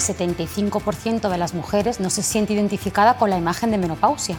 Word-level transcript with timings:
el 0.00 0.16
75% 0.16 1.28
de 1.28 1.38
las 1.38 1.52
mujeres 1.52 2.00
no 2.00 2.08
se 2.08 2.22
siente 2.22 2.54
identificada 2.54 3.14
con 3.14 3.28
la 3.28 3.36
imagen 3.36 3.70
de 3.70 3.78
menopausia. 3.78 4.36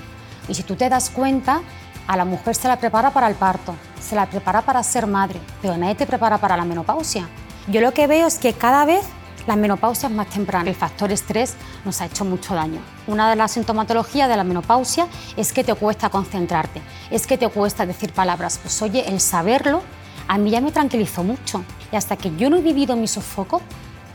Y 0.48 0.56
si 0.56 0.64
tú 0.64 0.76
te 0.76 0.90
das 0.90 1.12
cuenta, 1.12 1.62
a 2.08 2.18
la 2.18 2.26
mujer 2.26 2.56
se 2.56 2.68
la 2.68 2.80
prepara 2.80 3.12
para 3.12 3.28
el 3.28 3.36
parto, 3.36 3.76
se 4.00 4.16
la 4.16 4.26
prepara 4.26 4.64
para 4.64 4.82
ser 4.82 5.06
madre, 5.06 5.40
pero 5.62 5.78
nadie 5.78 5.96
te 5.96 6.08
prepara 6.08 6.40
para 6.40 6.58
la 6.58 6.66
menopausia. 6.66 7.30
Yo 7.68 7.80
lo 7.80 7.94
que 7.94 8.08
veo 8.08 8.26
es 8.26 8.40
que 8.40 8.54
cada 8.54 8.86
vez 8.86 9.06
la 9.46 9.56
menopausia 9.56 10.10
es 10.10 10.16
más 10.16 10.28
temprana. 10.28 10.70
El 10.70 10.76
factor 10.76 11.12
estrés 11.12 11.54
nos 11.86 12.02
ha 12.02 12.06
hecho 12.06 12.26
mucho 12.26 12.56
daño. 12.56 12.82
Una 13.06 13.30
de 13.30 13.36
las 13.36 13.52
sintomatologías 13.52 14.30
de 14.30 14.38
la 14.38 14.44
menopausia 14.44 15.08
es 15.38 15.54
que 15.54 15.64
te 15.64 15.76
cuesta 15.76 16.10
concentrarte, 16.10 16.82
es 17.12 17.28
que 17.28 17.38
te 17.38 17.48
cuesta 17.50 17.86
decir 17.86 18.14
palabras. 18.14 18.60
Pues 18.62 18.82
oye, 18.82 19.08
el 19.08 19.20
saberlo 19.20 19.84
a 20.28 20.40
mí 20.40 20.50
ya 20.50 20.62
me 20.62 20.72
tranquilizó 20.72 21.24
mucho. 21.24 21.64
Y 21.92 21.96
hasta 21.96 22.16
que 22.18 22.36
yo 22.36 22.50
no 22.50 22.58
he 22.58 22.62
vivido 22.62 22.96
mi 22.96 23.08
sofoco, 23.08 23.62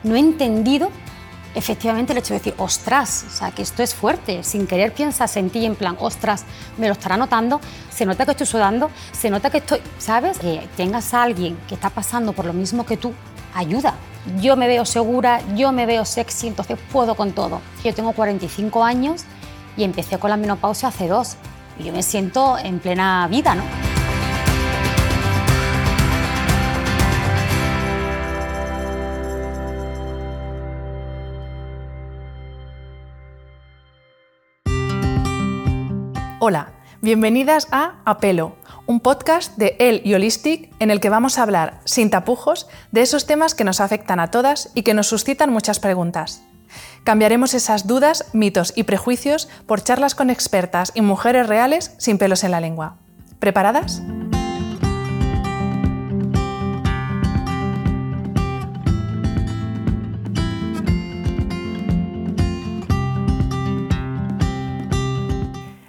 no 0.02 0.16
he 0.16 0.18
entendido 0.18 0.90
efectivamente 1.56 2.12
el 2.12 2.18
hecho 2.18 2.34
de 2.34 2.38
decir, 2.38 2.54
ostras, 2.58 3.24
o 3.26 3.30
sea, 3.30 3.50
que 3.50 3.62
esto 3.62 3.82
es 3.82 3.94
fuerte. 3.94 4.44
Sin 4.44 4.66
querer 4.66 4.92
piensas 4.92 5.36
en 5.36 5.50
ti 5.50 5.64
en 5.64 5.74
plan, 5.74 5.96
ostras, 5.98 6.44
me 6.76 6.86
lo 6.86 6.92
estará 6.92 7.16
notando, 7.16 7.60
se 7.90 8.04
nota 8.04 8.24
que 8.24 8.32
estoy 8.32 8.46
sudando, 8.46 8.90
se 9.12 9.30
nota 9.30 9.50
que 9.50 9.58
estoy, 9.58 9.80
¿sabes? 9.98 10.38
Que 10.38 10.68
tengas 10.76 11.14
a 11.14 11.22
alguien 11.22 11.58
que 11.66 11.74
está 11.74 11.90
pasando 11.90 12.32
por 12.32 12.44
lo 12.44 12.52
mismo 12.52 12.84
que 12.84 12.96
tú, 12.96 13.14
ayuda. 13.54 13.94
Yo 14.40 14.56
me 14.56 14.68
veo 14.68 14.84
segura, 14.84 15.40
yo 15.54 15.72
me 15.72 15.86
veo 15.86 16.04
sexy, 16.04 16.48
entonces 16.48 16.78
puedo 16.92 17.14
con 17.14 17.32
todo. 17.32 17.60
Yo 17.82 17.94
tengo 17.94 18.12
45 18.12 18.84
años 18.84 19.24
y 19.76 19.84
empecé 19.84 20.18
con 20.18 20.30
la 20.30 20.36
menopausia 20.36 20.88
hace 20.88 21.08
dos. 21.08 21.36
Y 21.78 21.84
yo 21.84 21.92
me 21.92 22.02
siento 22.02 22.58
en 22.58 22.80
plena 22.80 23.26
vida, 23.28 23.54
¿no? 23.54 23.85
Hola, 36.38 36.72
bienvenidas 37.00 37.66
a 37.70 37.94
Apelo, 38.04 38.56
un 38.84 39.00
podcast 39.00 39.56
de 39.56 39.74
El 39.78 40.02
y 40.04 40.12
Holistic 40.12 40.70
en 40.80 40.90
el 40.90 41.00
que 41.00 41.08
vamos 41.08 41.38
a 41.38 41.42
hablar 41.42 41.80
sin 41.86 42.10
tapujos 42.10 42.68
de 42.92 43.00
esos 43.00 43.24
temas 43.24 43.54
que 43.54 43.64
nos 43.64 43.80
afectan 43.80 44.20
a 44.20 44.30
todas 44.30 44.70
y 44.74 44.82
que 44.82 44.92
nos 44.92 45.06
suscitan 45.06 45.50
muchas 45.50 45.80
preguntas. 45.80 46.42
Cambiaremos 47.04 47.54
esas 47.54 47.86
dudas, 47.86 48.26
mitos 48.34 48.74
y 48.76 48.82
prejuicios 48.82 49.48
por 49.64 49.82
charlas 49.82 50.14
con 50.14 50.28
expertas 50.28 50.92
y 50.94 51.00
mujeres 51.00 51.46
reales 51.46 51.94
sin 51.96 52.18
pelos 52.18 52.44
en 52.44 52.50
la 52.50 52.60
lengua. 52.60 52.96
¿Preparadas? 53.38 54.02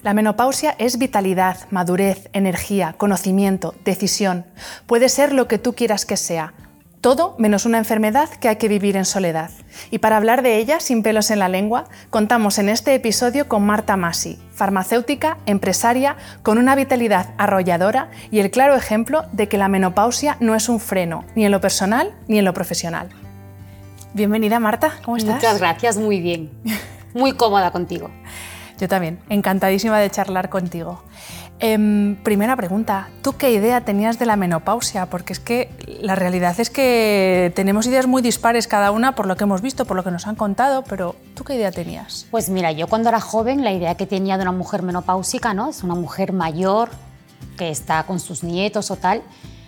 La 0.08 0.14
menopausia 0.14 0.74
es 0.80 0.98
vitalidad, 0.98 1.58
madurez, 1.70 2.30
energía, 2.32 2.96
conocimiento, 2.98 3.76
decisión. 3.84 4.46
Puede 4.86 5.10
ser 5.10 5.34
lo 5.34 5.50
que 5.50 5.58
tú 5.58 5.76
quieras 5.76 6.06
que 6.06 6.16
sea. 6.16 6.54
Todo 7.02 7.36
menos 7.38 7.66
una 7.66 7.78
enfermedad 7.78 8.30
que 8.30 8.48
hay 8.48 8.56
que 8.56 8.70
vivir 8.70 8.96
en 8.96 9.04
soledad. 9.04 9.52
Y 9.92 9.98
para 9.98 10.16
hablar 10.16 10.44
de 10.44 10.60
ella, 10.60 10.80
sin 10.80 11.04
pelos 11.04 11.30
en 11.30 11.40
la 11.40 11.50
lengua, 11.50 11.90
contamos 12.10 12.58
en 12.58 12.70
este 12.70 12.96
episodio 12.96 13.50
con 13.50 13.66
Marta 13.66 13.98
Masi, 13.98 14.40
farmacéutica, 14.54 15.40
empresaria, 15.46 16.16
con 16.42 16.58
una 16.58 16.76
vitalidad 16.76 17.34
arrolladora 17.38 18.10
y 18.32 18.40
el 18.40 18.50
claro 18.50 18.78
ejemplo 18.78 19.26
de 19.34 19.50
que 19.50 19.58
la 19.58 19.68
menopausia 19.68 20.38
no 20.40 20.56
es 20.56 20.70
un 20.70 20.80
freno, 20.80 21.26
ni 21.36 21.44
en 21.44 21.52
lo 21.52 21.60
personal 21.60 22.16
ni 22.30 22.40
en 22.40 22.46
lo 22.46 22.54
profesional. 22.54 23.10
Bienvenida 24.14 24.58
Marta, 24.62 24.94
¿cómo 25.04 25.18
estás? 25.18 25.36
Muchas 25.36 25.60
gracias, 25.60 25.98
muy 25.98 26.22
bien. 26.22 26.50
Muy 27.14 27.34
cómoda 27.34 27.72
contigo. 27.72 28.10
Yo 28.80 28.88
también, 28.88 29.20
encantadísima 29.30 30.00
de 30.00 30.10
charlar 30.10 30.50
contigo. 30.50 31.02
Em, 31.60 32.16
primera 32.18 32.56
pregunta, 32.56 33.10
¿tú 33.24 33.34
qué 33.34 33.52
idea 33.52 33.82
tenías 33.82 34.20
de 34.20 34.28
la 34.28 34.36
menopausia? 34.36 35.08
Porque 35.08 35.34
es 35.34 35.40
que 35.40 35.72
la 36.02 36.14
realidad 36.14 36.60
es 36.60 36.70
que 36.70 37.52
tenemos 37.56 37.88
ideas 37.88 38.06
muy 38.06 38.22
dispares 38.22 38.68
cada 38.68 38.92
una 38.92 39.16
por 39.16 39.26
lo 39.26 39.36
que 39.36 39.46
hemos 39.46 39.64
visto, 39.64 39.86
por 39.86 39.98
lo 39.98 40.04
que 40.04 40.12
nos 40.12 40.28
han 40.28 40.36
contado, 40.36 40.84
pero 40.84 41.16
¿tú 41.34 41.44
qué 41.44 41.56
idea 41.56 41.72
tenías? 41.72 42.28
Pues 42.30 42.50
mira, 42.50 42.72
yo 42.72 42.86
cuando 42.86 43.10
era 43.10 43.20
joven 43.20 43.64
la 43.64 43.72
idea 43.72 43.96
que 43.96 44.06
tenía 44.06 44.38
de 44.38 44.44
una 44.44 44.52
mujer 44.52 44.84
menopáusica, 44.84 45.56
¿no? 45.56 45.70
Es 45.70 45.82
una 45.82 45.96
mujer 45.96 46.32
mayor 46.32 46.90
que 47.58 47.72
está 47.72 48.04
con 48.04 48.20
sus 48.20 48.44
nietos 48.44 48.92
o 48.92 48.96
tal, 48.96 49.24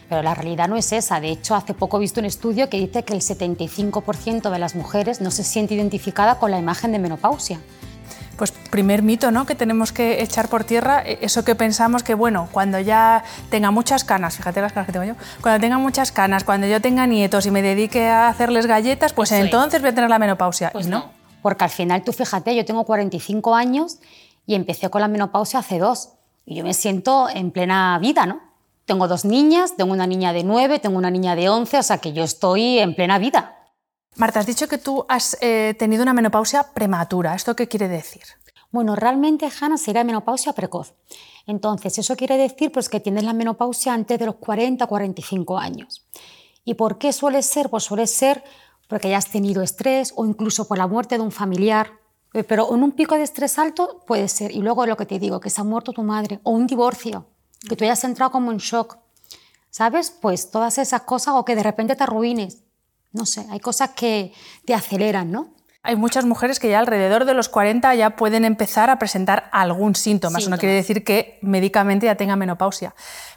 pero 0.09 0.21
la 0.21 0.35
realidad 0.35 0.67
no 0.67 0.77
es 0.77 0.91
esa. 0.91 1.19
De 1.19 1.31
hecho, 1.31 1.55
hace 1.55 1.73
poco 1.73 1.97
he 1.97 2.01
visto 2.01 2.19
un 2.19 2.27
estudio 2.27 2.69
que 2.69 2.77
dice 2.77 3.01
que 3.01 3.13
el 3.13 3.21
75% 3.21 4.51
de 4.51 4.59
las 4.59 4.75
mujeres 4.75 5.21
no 5.21 5.31
se 5.31 5.43
siente 5.43 5.73
identificada 5.73 6.35
con 6.37 6.51
la 6.51 6.59
imagen 6.59 6.91
de 6.91 6.99
menopausia 6.99 7.59
pues 8.39 8.51
primer 8.51 9.03
mito 9.03 9.29
¿no? 9.29 9.45
que 9.45 9.53
tenemos 9.53 9.91
que 9.91 10.23
echar 10.23 10.47
por 10.47 10.63
tierra, 10.63 11.03
e, 11.05 11.19
eso 11.21 11.43
que 11.43 11.53
pensamos 11.53 12.01
que, 12.01 12.15
bueno, 12.15 12.49
cuando 12.51 12.79
ya 12.79 13.23
tenga 13.51 13.69
muchas 13.69 14.03
canas, 14.03 14.37
fíjate 14.37 14.61
las 14.61 14.73
canas 14.73 14.87
que 14.87 14.93
tengo 14.93 15.05
yo, 15.05 15.13
cuando 15.41 15.59
tenga 15.59 15.77
muchas 15.77 16.11
canas, 16.11 16.43
cuando 16.43 16.65
yo 16.65 16.81
tenga 16.81 17.05
nietos 17.05 17.45
y 17.45 17.51
me 17.51 17.61
dedique 17.61 18.07
a 18.07 18.29
hacerles 18.29 18.65
galletas, 18.65 19.13
pues 19.13 19.31
entonces 19.33 19.81
voy 19.81 19.91
a 19.91 19.93
tener 19.93 20.09
la 20.09 20.17
menopausia. 20.17 20.71
Pues 20.71 20.87
no. 20.87 21.11
Porque 21.41 21.65
al 21.65 21.69
final, 21.69 22.01
tú 22.03 22.13
fíjate, 22.13 22.55
yo 22.55 22.65
tengo 22.65 22.85
45 22.85 23.53
años 23.53 23.99
y 24.45 24.55
empecé 24.55 24.89
con 24.89 25.01
la 25.01 25.07
menopausia 25.07 25.59
hace 25.59 25.77
dos. 25.77 26.13
Y 26.45 26.55
yo 26.55 26.63
me 26.63 26.73
siento 26.73 27.29
en 27.29 27.51
plena 27.51 27.99
vida, 27.99 28.25
¿no? 28.25 28.39
Tengo 28.85 29.07
dos 29.07 29.25
niñas, 29.25 29.75
tengo 29.77 29.93
una 29.93 30.07
niña 30.07 30.33
de 30.33 30.43
9, 30.43 30.79
tengo 30.79 30.97
una 30.97 31.11
niña 31.11 31.35
de 31.35 31.49
11, 31.49 31.77
o 31.77 31.83
sea 31.83 31.99
que 31.99 32.13
yo 32.13 32.23
estoy 32.23 32.79
en 32.79 32.95
plena 32.95 33.19
vida. 33.19 33.58
Marta, 34.19 34.41
has 34.41 34.45
dicho 34.45 34.67
que 34.67 34.77
tú 34.77 35.05
has 35.07 35.37
eh, 35.39 35.75
tenido 35.79 36.03
una 36.03 36.11
menopausia 36.11 36.73
prematura. 36.73 37.35
¿Esto 37.35 37.55
qué 37.55 37.69
quiere 37.69 37.87
decir? 37.87 38.23
Bueno, 38.69 38.97
realmente, 38.97 39.47
Hanna, 39.47 39.77
sería 39.77 40.03
menopausia 40.03 40.51
precoz. 40.51 40.93
Entonces, 41.47 41.97
eso 41.97 42.17
quiere 42.17 42.35
decir 42.35 42.69
pues, 42.69 42.89
que 42.89 42.99
tienes 42.99 43.23
la 43.23 43.31
menopausia 43.31 43.93
antes 43.93 44.19
de 44.19 44.25
los 44.25 44.35
40 44.35 44.85
45 44.87 45.57
años. 45.57 46.05
¿Y 46.65 46.73
por 46.73 46.97
qué 46.97 47.13
suele 47.13 47.41
ser? 47.41 47.69
Pues 47.69 47.85
suele 47.85 48.07
ser 48.07 48.43
porque 48.89 49.07
hayas 49.07 49.31
tenido 49.31 49.63
estrés 49.63 50.11
o 50.17 50.25
incluso 50.25 50.67
por 50.67 50.77
la 50.77 50.87
muerte 50.87 51.15
de 51.15 51.23
un 51.23 51.31
familiar. 51.31 51.93
Eh, 52.33 52.43
pero 52.43 52.75
en 52.75 52.83
un 52.83 52.91
pico 52.91 53.15
de 53.15 53.23
estrés 53.23 53.57
alto 53.57 54.03
puede 54.05 54.27
ser. 54.27 54.51
Y 54.51 54.59
luego 54.59 54.85
lo 54.85 54.97
que 54.97 55.05
te 55.05 55.17
digo, 55.17 55.39
que 55.39 55.49
se 55.49 55.61
ha 55.61 55.63
muerto 55.63 55.93
tu 55.93 56.03
madre 56.03 56.41
o 56.43 56.51
un 56.51 56.67
divorcio, 56.67 57.25
que 57.69 57.77
tú 57.77 57.85
hayas 57.85 58.03
entrado 58.03 58.33
como 58.33 58.51
en 58.51 58.57
shock. 58.57 58.97
¿Sabes? 59.69 60.11
Pues 60.11 60.51
todas 60.51 60.77
esas 60.77 61.03
cosas 61.03 61.35
o 61.37 61.45
que 61.45 61.55
de 61.55 61.63
repente 61.63 61.95
te 61.95 62.03
arruines. 62.03 62.63
No 63.11 63.25
sé, 63.25 63.45
hay 63.49 63.59
cosas 63.59 63.91
que 63.91 64.33
te 64.65 64.73
aceleran, 64.73 65.31
¿no? 65.31 65.49
Hay 65.81 65.95
muchas 65.95 66.25
mujeres 66.25 66.59
que 66.59 66.69
ya 66.69 66.79
alrededor 66.79 67.23
de 67.23 67.33
los 67.33 67.47
40 67.47 67.95
ya 67.95 68.17
pueden 68.17 68.43
empezar 68.43 68.89
a 68.89 68.99
presentar 68.99 69.49
algún 69.53 69.95
síntoma. 69.95 70.39
Eso 70.39 70.49
no 70.49 70.57
quiere 70.57 70.75
decir 70.75 71.05
que 71.05 71.39
médicamente 71.41 72.05
ya 72.05 72.15
tenga 72.15 72.35
menopausia. 72.35 72.93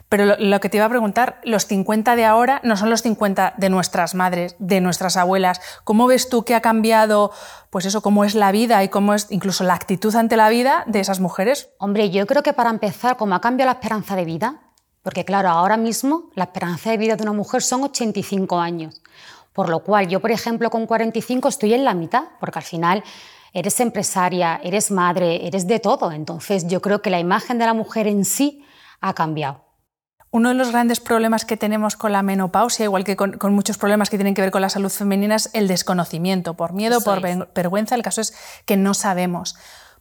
Pero 0.09 0.35
lo, 0.37 0.59
que 0.59 0.67
te 0.67 0.75
iba 0.77 0.85
a 0.85 0.89
preguntar, 0.89 1.39
los 1.45 1.65
50 1.67 2.17
de 2.17 2.25
ahora 2.25 2.59
no 2.63 2.75
son 2.75 2.89
los 2.89 3.01
50 3.01 3.53
de 3.57 3.69
nuestras 3.69 4.13
madres, 4.13 4.57
de 4.59 4.81
nuestras 4.81 5.15
abuelas. 5.15 5.61
¿Cómo 5.85 6.05
ves 6.05 6.27
tú 6.27 6.43
que 6.43 6.53
ha 6.53 6.61
cambiado, 6.61 7.31
pues 7.69 7.85
eso, 7.85 8.01
cómo 8.01 8.25
es 8.25 8.35
la 8.35 8.51
vida 8.51 8.83
y 8.83 8.89
cómo 8.89 9.13
es 9.13 9.27
incluso 9.29 9.63
la 9.63 9.73
actitud 9.73 10.13
ante 10.13 10.35
la 10.35 10.49
vida 10.49 10.83
de 10.85 10.99
esas 10.99 11.21
mujeres? 11.21 11.69
Hombre, 11.79 12.09
yo 12.09 12.27
creo 12.27 12.43
que 12.43 12.51
para 12.51 12.69
empezar, 12.71 13.15
como 13.15 13.35
ha 13.35 13.41
cambiado 13.41 13.71
la 13.71 13.79
esperanza 13.79 14.17
de 14.17 14.25
vida, 14.25 14.59
porque 15.01 15.25
claro, 15.25 15.49
ahora 15.49 15.77
mismo 15.77 16.29
la 16.35 16.43
esperanza 16.43 16.91
de 16.91 16.97
vida 16.97 17.15
de 17.15 17.23
una 17.23 17.33
mujer 17.33 17.61
son 17.61 17.83
85 17.83 18.59
años. 18.59 19.01
Por 19.53 19.69
lo 19.69 19.83
cual 19.83 20.07
yo, 20.07 20.19
por 20.19 20.31
ejemplo, 20.31 20.69
con 20.69 20.87
45 20.87 21.47
estoy 21.47 21.73
en 21.73 21.85
la 21.85 21.93
mitad, 21.93 22.23
porque 22.39 22.59
al 22.59 22.65
final 22.65 23.03
eres 23.53 23.79
empresaria, 23.79 24.59
eres 24.63 24.91
madre, 24.91 25.47
eres 25.47 25.67
de 25.67 25.79
todo. 25.79 26.11
Entonces 26.11 26.67
yo 26.67 26.81
creo 26.81 27.01
que 27.01 27.11
la 27.11 27.19
imagen 27.19 27.59
de 27.59 27.65
la 27.65 27.73
mujer 27.73 28.07
en 28.07 28.25
sí 28.25 28.65
ha 28.99 29.13
cambiado. 29.13 29.63
Uno 30.31 30.49
de 30.49 30.55
los 30.55 30.71
grandes 30.71 30.99
problemas 30.99 31.45
que 31.45 31.57
tenemos 31.57 31.95
con 31.95 32.11
la 32.11 32.23
menopausia, 32.23 32.85
igual 32.85 33.03
que 33.03 33.15
con, 33.15 33.37
muchos 33.53 33.77
problemas 33.77 34.09
que 34.09 34.17
tienen 34.17 34.33
que 34.33 34.41
ver 34.41 34.49
con 34.49 34.61
la 34.61 34.69
salud 34.69 34.89
femenina, 34.89 35.35
es 35.35 35.51
el 35.53 35.67
desconocimiento, 35.67 36.55
por 36.55 36.73
miedo, 36.73 37.01
por 37.01 37.21
vergüenza. 37.53 37.93
El 37.93 38.01
caso 38.01 38.21
es 38.21 38.33
que 38.65 38.75
no 38.75 38.95
sabemos. 38.95 39.55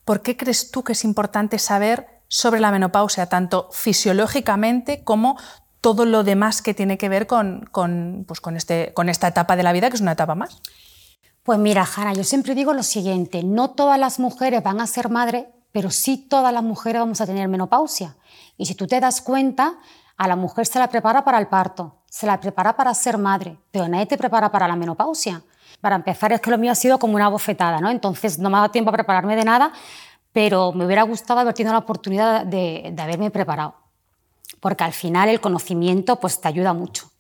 ¿Por 0.06 0.23
qué 0.23 0.38
crees 0.38 0.71
tú 0.71 0.85
que 0.85 0.93
es 0.93 1.05
importante 1.05 1.59
saber 1.59 2.23
sobre 2.29 2.61
la 2.61 2.71
menopausia, 2.71 3.26
tanto 3.26 3.69
fisiológicamente 3.73 5.05
como 5.05 5.37
todo 5.82 6.06
lo 6.06 6.23
demás 6.23 6.62
que 6.62 6.75
tiene 6.75 6.96
que 6.96 7.11
ver 7.11 7.26
con, 7.26 7.69
pues 8.26 8.40
con, 8.40 8.56
este, 8.56 8.94
con 8.94 9.08
esta 9.08 9.29
etapa 9.29 9.56
de 9.56 9.64
la 9.64 9.73
vida, 9.73 9.90
que 9.90 9.96
es 9.96 10.00
una 10.00 10.12
etapa 10.12 10.37
más? 10.37 10.62
Pues 11.43 11.58
mira, 11.58 11.84
Jana, 11.84 12.14
yo 12.14 12.23
siempre 12.23 12.55
digo 12.55 12.73
lo 12.73 12.84
siguiente, 12.84 13.43
no 13.43 13.70
todas 13.70 13.99
las 13.99 14.20
mujeres 14.20 14.62
van 14.62 14.81
a 14.81 14.87
ser 14.87 15.11
madres, 15.11 15.46
pero 15.73 15.90
sí 15.90 16.17
todas 16.17 16.52
las 16.52 16.62
mujeres 16.62 17.00
vamos 17.00 17.20
a 17.20 17.26
tener 17.26 17.49
menopausia. 17.49 18.14
Y 18.56 18.67
si 18.67 18.76
tú 18.76 18.87
te 18.87 19.00
das 19.00 19.20
cuenta, 19.20 19.75
a 20.17 20.29
la 20.29 20.37
mujer 20.37 20.67
se 20.67 20.79
la 20.79 20.88
prepara 20.88 21.25
para 21.25 21.40
el 21.40 21.49
parto, 21.49 21.96
se 22.08 22.26
la 22.26 22.38
prepara 22.38 22.76
para 22.76 22.94
ser 22.94 23.19
madre, 23.19 23.58
pero 23.73 23.88
nadie 23.88 24.06
te 24.06 24.17
prepara 24.17 24.52
para 24.52 24.69
la 24.69 24.76
menopausia. 24.76 25.43
Para 25.81 25.96
empezar, 25.96 26.32
es 26.32 26.40
que 26.40 26.52
lo 26.52 26.58
mío 26.58 26.70
ha 26.70 26.76
sido 26.76 27.00
como 27.00 27.17
una 27.17 27.28
bofetada, 27.28 27.81
¿no? 27.81 27.90
Entonces 27.90 28.38
no 28.38 28.50
me 28.50 28.58
ha 28.58 28.61
dado 28.61 28.70
tiempo 28.70 28.90
a 28.90 28.93
prepararme 28.93 29.35
de 29.35 29.44
nada, 29.44 29.73
pero 30.32 30.70
me 30.73 30.87
hubiera 30.87 31.02
gustado 31.02 31.40
haber 31.40 31.55
tenido 31.55 31.73
la 31.73 31.81
oportunidad 31.81 32.46
de, 32.46 32.93
de 32.94 33.02
haberme 33.02 33.32
preparado 33.32 33.81
porque 34.62 34.85
al 34.85 34.93
final 34.93 35.29
el 35.29 35.41
conocimiento 35.41 36.20
pues, 36.20 36.41
te 36.41 36.47
ayuda 36.47 36.73
mucho. 36.73 37.11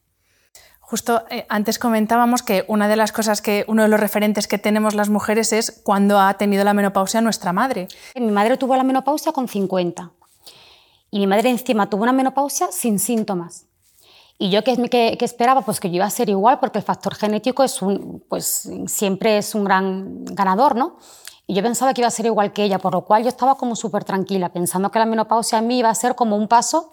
Justo 0.78 1.24
eh, 1.28 1.44
antes 1.48 1.78
comentábamos 1.78 2.42
que 2.42 2.64
una 2.68 2.86
de 2.86 2.94
las 2.94 3.10
cosas 3.10 3.42
que, 3.42 3.64
uno 3.66 3.82
de 3.82 3.88
los 3.88 3.98
referentes 3.98 4.46
que 4.46 4.58
tenemos 4.58 4.94
las 4.94 5.08
mujeres 5.08 5.52
es 5.52 5.80
cuando 5.82 6.20
ha 6.20 6.34
tenido 6.34 6.62
la 6.64 6.72
menopausia 6.72 7.20
nuestra 7.20 7.52
madre. 7.52 7.88
Mi 8.14 8.30
madre 8.30 8.56
tuvo 8.56 8.76
la 8.76 8.84
menopausia 8.84 9.32
con 9.32 9.48
50 9.48 10.12
y 11.10 11.18
mi 11.18 11.26
madre 11.26 11.50
encima 11.50 11.90
tuvo 11.90 12.04
una 12.04 12.12
menopausia 12.12 12.68
sin 12.70 13.00
síntomas. 13.00 13.66
Y 14.38 14.50
yo 14.50 14.62
que, 14.62 15.18
esperaba 15.20 15.62
pues 15.62 15.80
que 15.80 15.88
yo 15.88 15.96
iba 15.96 16.06
a 16.06 16.10
ser 16.10 16.28
igual 16.28 16.60
porque 16.60 16.78
el 16.78 16.84
factor 16.84 17.14
genético 17.16 17.64
es 17.64 17.82
un, 17.82 18.24
pues, 18.28 18.70
siempre 18.86 19.38
es 19.38 19.54
un 19.54 19.64
gran 19.64 20.24
ganador, 20.26 20.76
¿no? 20.76 20.98
Y 21.46 21.54
yo 21.54 21.62
pensaba 21.62 21.92
que 21.92 22.02
iba 22.02 22.08
a 22.08 22.12
ser 22.12 22.26
igual 22.26 22.52
que 22.52 22.62
ella, 22.62 22.78
por 22.78 22.92
lo 22.92 23.04
cual 23.04 23.22
yo 23.24 23.28
estaba 23.28 23.56
como 23.56 23.74
súper 23.74 24.04
tranquila, 24.04 24.52
pensando 24.52 24.90
que 24.92 25.00
la 25.00 25.06
menopausia 25.06 25.58
a 25.58 25.60
mí 25.60 25.78
iba 25.78 25.90
a 25.90 25.94
ser 25.94 26.14
como 26.14 26.36
un 26.36 26.48
paso 26.48 26.92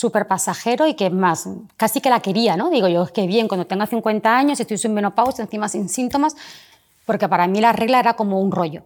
súper 0.00 0.26
pasajero 0.26 0.86
y 0.86 0.94
que 0.94 1.10
más, 1.10 1.46
casi 1.76 2.00
que 2.00 2.08
la 2.08 2.20
quería, 2.20 2.56
¿no? 2.56 2.70
Digo 2.70 2.88
yo, 2.88 3.02
es 3.02 3.12
que 3.12 3.26
bien, 3.26 3.48
cuando 3.48 3.66
tenga 3.66 3.86
50 3.86 4.34
años, 4.34 4.58
estoy 4.58 4.78
sin 4.78 4.94
menopausia, 4.94 5.44
encima 5.44 5.68
sin 5.68 5.90
síntomas, 5.90 6.34
porque 7.04 7.28
para 7.28 7.46
mí 7.46 7.60
la 7.60 7.72
regla 7.72 8.00
era 8.00 8.14
como 8.14 8.40
un 8.40 8.50
rollo. 8.50 8.84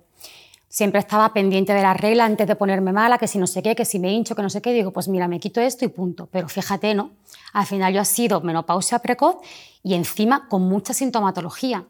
Siempre 0.69 0.99
estaba 0.99 1.33
pendiente 1.33 1.73
de 1.73 1.83
la 1.83 1.95
regla 1.95 2.25
antes 2.25 2.49
de 2.49 2.57
ponerme 2.57 2.93
mala, 2.93 3.17
que 3.19 3.29
si 3.29 3.39
no 3.39 3.47
sé 3.47 3.63
qué, 3.63 3.77
que 3.77 3.85
si 3.85 4.01
me 4.01 4.13
hincho, 4.13 4.35
que 4.35 4.43
no 4.43 4.51
sé 4.51 4.61
qué, 4.61 4.73
digo, 4.73 4.91
pues 4.91 5.07
mira, 5.07 5.29
me 5.29 5.39
quito 5.39 5.61
esto 5.61 5.85
y 5.85 5.89
punto. 5.89 6.29
Pero 6.33 6.49
fíjate, 6.49 6.97
¿no? 6.97 7.13
Al 7.53 7.67
final 7.67 7.95
yo 7.95 8.01
ha 8.01 8.05
sido 8.05 8.41
menopausia 8.41 8.99
precoz 8.99 9.37
y 9.85 9.95
encima 9.95 10.49
con 10.49 10.63
mucha 10.63 10.95
sintomatología, 10.95 11.85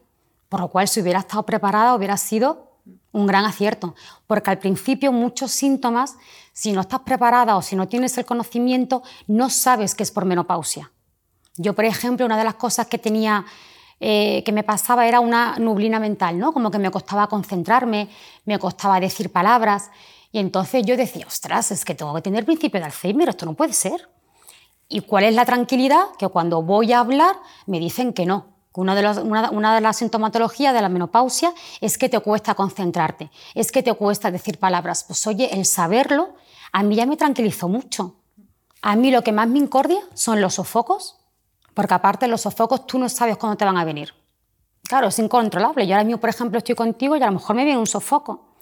por 0.51 0.61
lo 0.61 0.69
cual 0.69 0.87
si 0.87 1.01
hubiera 1.01 1.21
estado 1.21 1.45
preparada 1.45 1.95
hubiera 1.95 2.19
sido 2.19 2.74
un 3.15 3.27
gran 3.27 3.45
acierto, 3.47 3.95
porque 4.27 4.51
al 4.51 4.59
principio 4.59 5.13
muchos 5.13 5.53
síntomas, 5.53 6.17
si 6.53 6.73
no 6.73 6.83
estás 6.83 7.01
preparada 7.01 7.57
o 7.57 7.63
si 7.63 7.77
no 7.77 7.89
tienes 7.89 8.19
el 8.19 8.27
conocimiento, 8.27 9.03
no 9.29 9.49
sabes 9.49 9.95
que 9.95 10.03
es 10.03 10.11
por 10.11 10.25
menopausia. 10.25 10.91
Yo, 11.57 11.75
por 11.75 11.85
ejemplo, 11.85 12.27
una 12.27 12.37
de 12.37 12.45
las 12.45 12.55
cosas 12.55 12.89
que 12.89 12.99
tenía 12.99 13.47
eh, 14.01 14.43
que 14.45 14.51
me 14.51 14.65
pasaba 14.65 15.07
era 15.07 15.21
una 15.21 15.57
nublina 15.59 16.01
mental, 16.01 16.39
¿no? 16.39 16.53
Como 16.53 16.73
que 16.73 16.81
me 16.81 16.91
costaba 16.91 17.29
concentrarme, 17.29 18.09
me 18.45 18.59
costaba 18.59 18.99
decir 18.99 19.31
palabras. 19.31 19.91
Y 20.33 20.41
entonces 20.41 20.85
yo 20.85 20.97
decía, 20.97 21.25
ostras, 21.27 21.71
es 21.71 21.85
que 21.85 21.95
tengo 21.95 22.13
que 22.15 22.23
tener 22.23 22.45
principio 22.45 22.81
de 22.81 22.87
Alzheimer, 22.87 23.29
esto 23.29 23.47
no 23.47 23.55
puede 23.55 23.73
ser. 23.73 24.09
¿Y 24.89 25.03
cuál 25.03 25.25
es 25.25 25.35
la 25.37 25.45
tranquilidad? 25.45 26.07
Que 26.19 26.27
cuando 26.27 26.63
voy 26.63 26.93
a 26.93 26.99
hablar 26.99 27.37
me 27.67 27.79
dicen 27.79 28.13
que 28.13 28.27
no, 28.27 28.54
una 28.81 28.95
de, 28.95 29.03
de, 29.03 29.81
las 29.81 29.97
sintomatologías 29.97 30.75
de 30.75 30.83
la 30.83 30.89
menopausia 30.89 31.53
es 31.81 31.97
que 31.97 32.09
te 32.09 32.19
cuesta 32.21 32.55
concentrarte, 32.55 33.31
es 33.55 33.71
que 33.71 33.83
te 33.83 33.93
cuesta 33.95 34.31
decir 34.31 34.59
palabras. 34.59 35.05
Pues 35.05 35.27
oye, 35.27 35.51
el 35.53 35.65
saberlo 35.65 36.35
a 36.73 36.83
mí 36.83 36.97
ya 36.97 37.07
me 37.07 37.17
tranquilizó 37.17 37.69
mucho. 37.69 38.17
A 38.83 38.97
mí 38.97 39.13
lo 39.13 39.23
que 39.23 39.31
más 39.31 39.49
me 39.49 39.61
incordia 39.61 40.01
son 40.15 40.41
los 40.41 40.55
sofocos, 40.55 41.17
porque 41.73 41.95
aparte 41.95 42.27
los 42.27 42.41
sofocos 42.41 42.87
tú 42.87 42.99
no 42.99 43.09
sabes 43.09 43.37
cuándo 43.37 43.57
te 43.57 43.65
van 43.65 43.79
a 43.79 43.85
venir. 43.85 44.13
Claro, 44.83 45.07
es 45.07 45.19
incontrolable. 45.21 45.87
Yo 45.87 45.95
ahora 45.95 46.05
mismo, 46.05 46.21
por 46.21 46.31
ejemplo, 46.31 46.59
estoy 46.59 46.75
contigo 46.75 47.17
y 47.17 47.23
a 47.23 47.27
lo 47.27 47.33
mejor 47.33 47.55
me 47.55 47.65
viene 47.65 47.79
un 47.79 47.87
sofoco. 47.87 48.57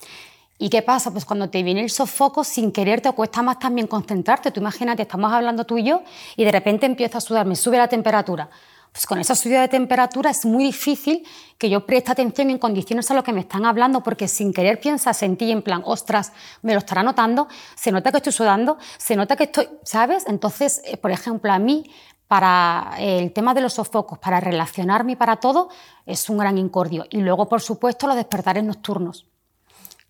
¿Y 0.59 0.69
qué 0.69 0.83
pasa? 0.83 1.11
Pues 1.11 1.25
cuando 1.25 1.49
te 1.49 1.63
viene 1.63 1.81
el 1.81 1.91
sofoco, 1.91 2.45
sin 2.45 2.71
querer 2.71 3.01
te 3.01 3.11
cuesta 3.13 3.43
más 3.43 3.59
también 3.59 3.87
concentrarte. 3.87 4.53
Tú 4.53 4.61
imagínate, 4.61 5.03
estamos 5.03 5.33
hablando 5.33 5.65
tú 5.65 5.79
y 5.79 5.85
yo 5.85 6.03
y 6.37 6.45
de 6.45 6.53
repente 6.53 6.87
empieza 6.87 7.19
a 7.19 7.21
sudar, 7.21 7.47
me 7.47 7.57
sube 7.57 7.79
la 7.79 7.89
temperatura 7.89 8.51
pues 8.93 9.07
con 9.07 9.19
esa 9.19 9.35
subida 9.35 9.63
de 9.63 9.69
temperatura 9.69 10.31
es 10.31 10.45
muy 10.45 10.65
difícil 10.65 11.27
que 11.57 11.71
yo 11.71 11.87
preste 11.87 12.13
atención 12.13 12.51
en 12.51 12.59
condiciones 12.59 13.11
a 13.11 13.15
lo 13.15 13.25
que 13.25 13.33
me 13.33 13.41
están 13.41 13.65
hablando, 13.65 14.03
porque 14.03 14.29
sin 14.29 14.53
querer 14.53 14.81
piensas 14.81 15.23
en 15.23 15.39
ti 15.39 15.51
en 15.51 15.63
plan, 15.63 15.83
ostras, 15.85 16.33
me 16.61 16.75
lo 16.75 16.79
estará 16.79 17.03
notando, 17.03 17.49
se 17.75 17.91
nota 17.91 18.11
que 18.11 18.19
estoy 18.19 18.35
sudando, 18.35 18.77
se 18.99 19.17
nota 19.17 19.35
que 19.35 19.45
estoy, 19.45 19.69
¿sabes? 19.83 20.25
Entonces, 20.27 20.83
eh, 20.85 20.99
por 20.99 21.11
ejemplo, 21.11 21.51
a 21.51 21.59
mí, 21.59 21.91
para 22.29 22.95
el 22.99 23.33
tema 23.33 23.55
de 23.55 23.63
los 23.63 23.75
sofocos, 23.75 24.19
para 24.19 24.41
relacionarme 24.41 25.13
y 25.13 25.17
para 25.17 25.37
todo, 25.37 25.69
es 26.05 26.29
un 26.29 26.39
gran 26.39 26.59
incordio. 26.59 27.07
Y 27.11 27.19
luego, 27.19 27.49
por 27.49 27.61
supuesto, 27.61 28.07
los 28.07 28.17
despertares 28.17 28.65
nocturnos. 28.65 29.27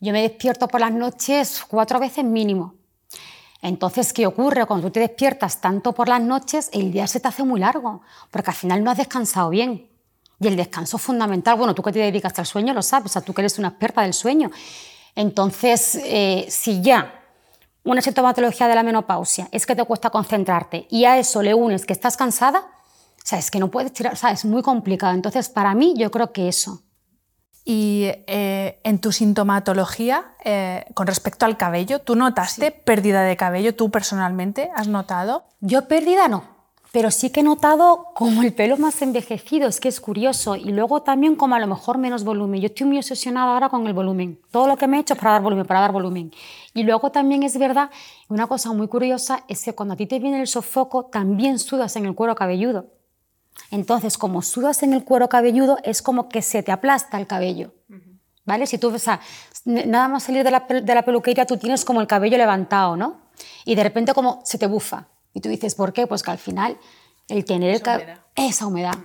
Yo 0.00 0.12
me 0.12 0.22
despierto 0.22 0.66
por 0.66 0.80
las 0.80 0.92
noches 0.92 1.64
cuatro 1.68 2.00
veces 2.00 2.24
mínimo. 2.24 2.74
Entonces, 3.62 4.12
¿qué 4.12 4.26
ocurre? 4.26 4.66
Cuando 4.66 4.88
tú 4.88 4.94
te 4.94 5.00
despiertas 5.00 5.60
tanto 5.60 5.92
por 5.92 6.08
las 6.08 6.20
noches, 6.20 6.68
el 6.72 6.92
día 6.92 7.06
se 7.06 7.20
te 7.20 7.28
hace 7.28 7.44
muy 7.44 7.60
largo, 7.60 8.02
porque 8.30 8.50
al 8.50 8.56
final 8.56 8.82
no 8.82 8.90
has 8.90 8.98
descansado 8.98 9.50
bien. 9.50 9.88
Y 10.40 10.48
el 10.48 10.56
descanso 10.56 10.96
es 10.96 11.02
fundamental. 11.02 11.56
Bueno, 11.56 11.72
tú 11.72 11.82
que 11.82 11.92
te 11.92 12.00
dedicas 12.00 12.36
al 12.40 12.46
sueño 12.46 12.74
lo 12.74 12.82
sabes, 12.82 13.06
o 13.06 13.08
sea, 13.12 13.22
tú 13.22 13.32
que 13.32 13.42
eres 13.42 13.58
una 13.60 13.68
experta 13.68 14.02
del 14.02 14.12
sueño. 14.12 14.50
Entonces, 15.14 15.94
eh, 16.04 16.46
si 16.50 16.82
ya 16.82 17.20
una 17.84 18.00
sintomatología 18.00 18.66
de 18.66 18.74
la 18.74 18.82
menopausia 18.82 19.48
es 19.52 19.64
que 19.64 19.76
te 19.76 19.84
cuesta 19.84 20.10
concentrarte 20.10 20.86
y 20.90 21.04
a 21.04 21.18
eso 21.18 21.42
le 21.42 21.54
unes 21.54 21.86
que 21.86 21.92
estás 21.92 22.16
cansada, 22.16 22.60
o 22.60 23.24
sea, 23.24 23.38
es 23.38 23.50
que 23.52 23.60
no 23.60 23.70
puedes 23.70 23.92
tirar, 23.92 24.14
o 24.14 24.16
sea, 24.16 24.32
es 24.32 24.44
muy 24.44 24.62
complicado. 24.62 25.14
Entonces, 25.14 25.48
para 25.48 25.74
mí, 25.74 25.94
yo 25.96 26.10
creo 26.10 26.32
que 26.32 26.48
eso. 26.48 26.82
Y 27.64 28.06
eh, 28.26 28.80
en 28.82 28.98
tu 28.98 29.12
sintomatología, 29.12 30.34
eh, 30.44 30.84
con 30.94 31.06
respecto 31.06 31.46
al 31.46 31.56
cabello, 31.56 32.00
¿tú 32.00 32.16
notaste 32.16 32.72
pérdida 32.72 33.22
de 33.22 33.36
cabello? 33.36 33.74
¿Tú 33.74 33.90
personalmente 33.90 34.70
has 34.74 34.88
notado? 34.88 35.44
Yo 35.60 35.86
pérdida 35.86 36.26
no, 36.26 36.42
pero 36.92 37.10
sí 37.10 37.30
que 37.30 37.40
he 37.40 37.42
notado 37.44 38.08
como 38.14 38.42
el 38.42 38.52
pelo 38.52 38.76
más 38.76 39.00
envejecido, 39.00 39.68
es 39.68 39.78
que 39.78 39.88
es 39.88 40.00
curioso, 40.00 40.56
y 40.56 40.72
luego 40.72 41.02
también 41.02 41.36
como 41.36 41.54
a 41.54 41.60
lo 41.60 41.68
mejor 41.68 41.98
menos 41.98 42.24
volumen. 42.24 42.60
Yo 42.60 42.66
estoy 42.66 42.86
muy 42.86 42.98
obsesionada 42.98 43.52
ahora 43.52 43.68
con 43.68 43.86
el 43.86 43.94
volumen. 43.94 44.40
Todo 44.50 44.66
lo 44.66 44.76
que 44.76 44.88
me 44.88 44.96
he 44.96 45.00
hecho 45.00 45.14
es 45.14 45.20
para 45.20 45.32
dar 45.32 45.42
volumen, 45.42 45.64
para 45.64 45.80
dar 45.80 45.92
volumen. 45.92 46.32
Y 46.74 46.82
luego 46.82 47.10
también 47.10 47.44
es 47.44 47.56
verdad, 47.56 47.90
una 48.28 48.48
cosa 48.48 48.72
muy 48.72 48.88
curiosa 48.88 49.44
es 49.46 49.64
que 49.64 49.72
cuando 49.72 49.94
a 49.94 49.96
ti 49.96 50.06
te 50.06 50.18
viene 50.18 50.40
el 50.40 50.48
sofoco, 50.48 51.06
también 51.06 51.58
sudas 51.58 51.94
en 51.96 52.06
el 52.06 52.14
cuero 52.14 52.34
cabelludo. 52.34 52.86
Entonces, 53.70 54.18
como 54.18 54.42
sudas 54.42 54.82
en 54.82 54.92
el 54.92 55.04
cuero 55.04 55.28
cabelludo, 55.28 55.78
es 55.82 56.02
como 56.02 56.28
que 56.28 56.42
se 56.42 56.62
te 56.62 56.72
aplasta 56.72 57.18
el 57.18 57.26
cabello. 57.26 57.74
¿Vale? 58.44 58.66
Si 58.66 58.76
tú, 58.76 58.92
o 58.92 58.98
sea, 58.98 59.20
nada 59.64 60.08
más 60.08 60.24
salir 60.24 60.42
de 60.44 60.50
la, 60.50 60.60
de 60.60 60.94
la 60.94 61.04
peluquería, 61.04 61.46
tú 61.46 61.56
tienes 61.56 61.84
como 61.84 62.00
el 62.00 62.06
cabello 62.06 62.36
levantado, 62.36 62.96
¿no? 62.96 63.20
Y 63.64 63.74
de 63.76 63.82
repente 63.84 64.14
como 64.14 64.40
se 64.44 64.58
te 64.58 64.66
bufa. 64.66 65.06
Y 65.32 65.40
tú 65.40 65.48
dices, 65.48 65.74
¿por 65.74 65.92
qué? 65.92 66.06
Pues 66.06 66.22
que 66.22 66.32
al 66.32 66.38
final 66.38 66.76
el 67.28 67.44
tener 67.44 67.70
esa 67.70 67.94
humedad. 67.96 68.18
esa 68.34 68.66
humedad. 68.66 68.98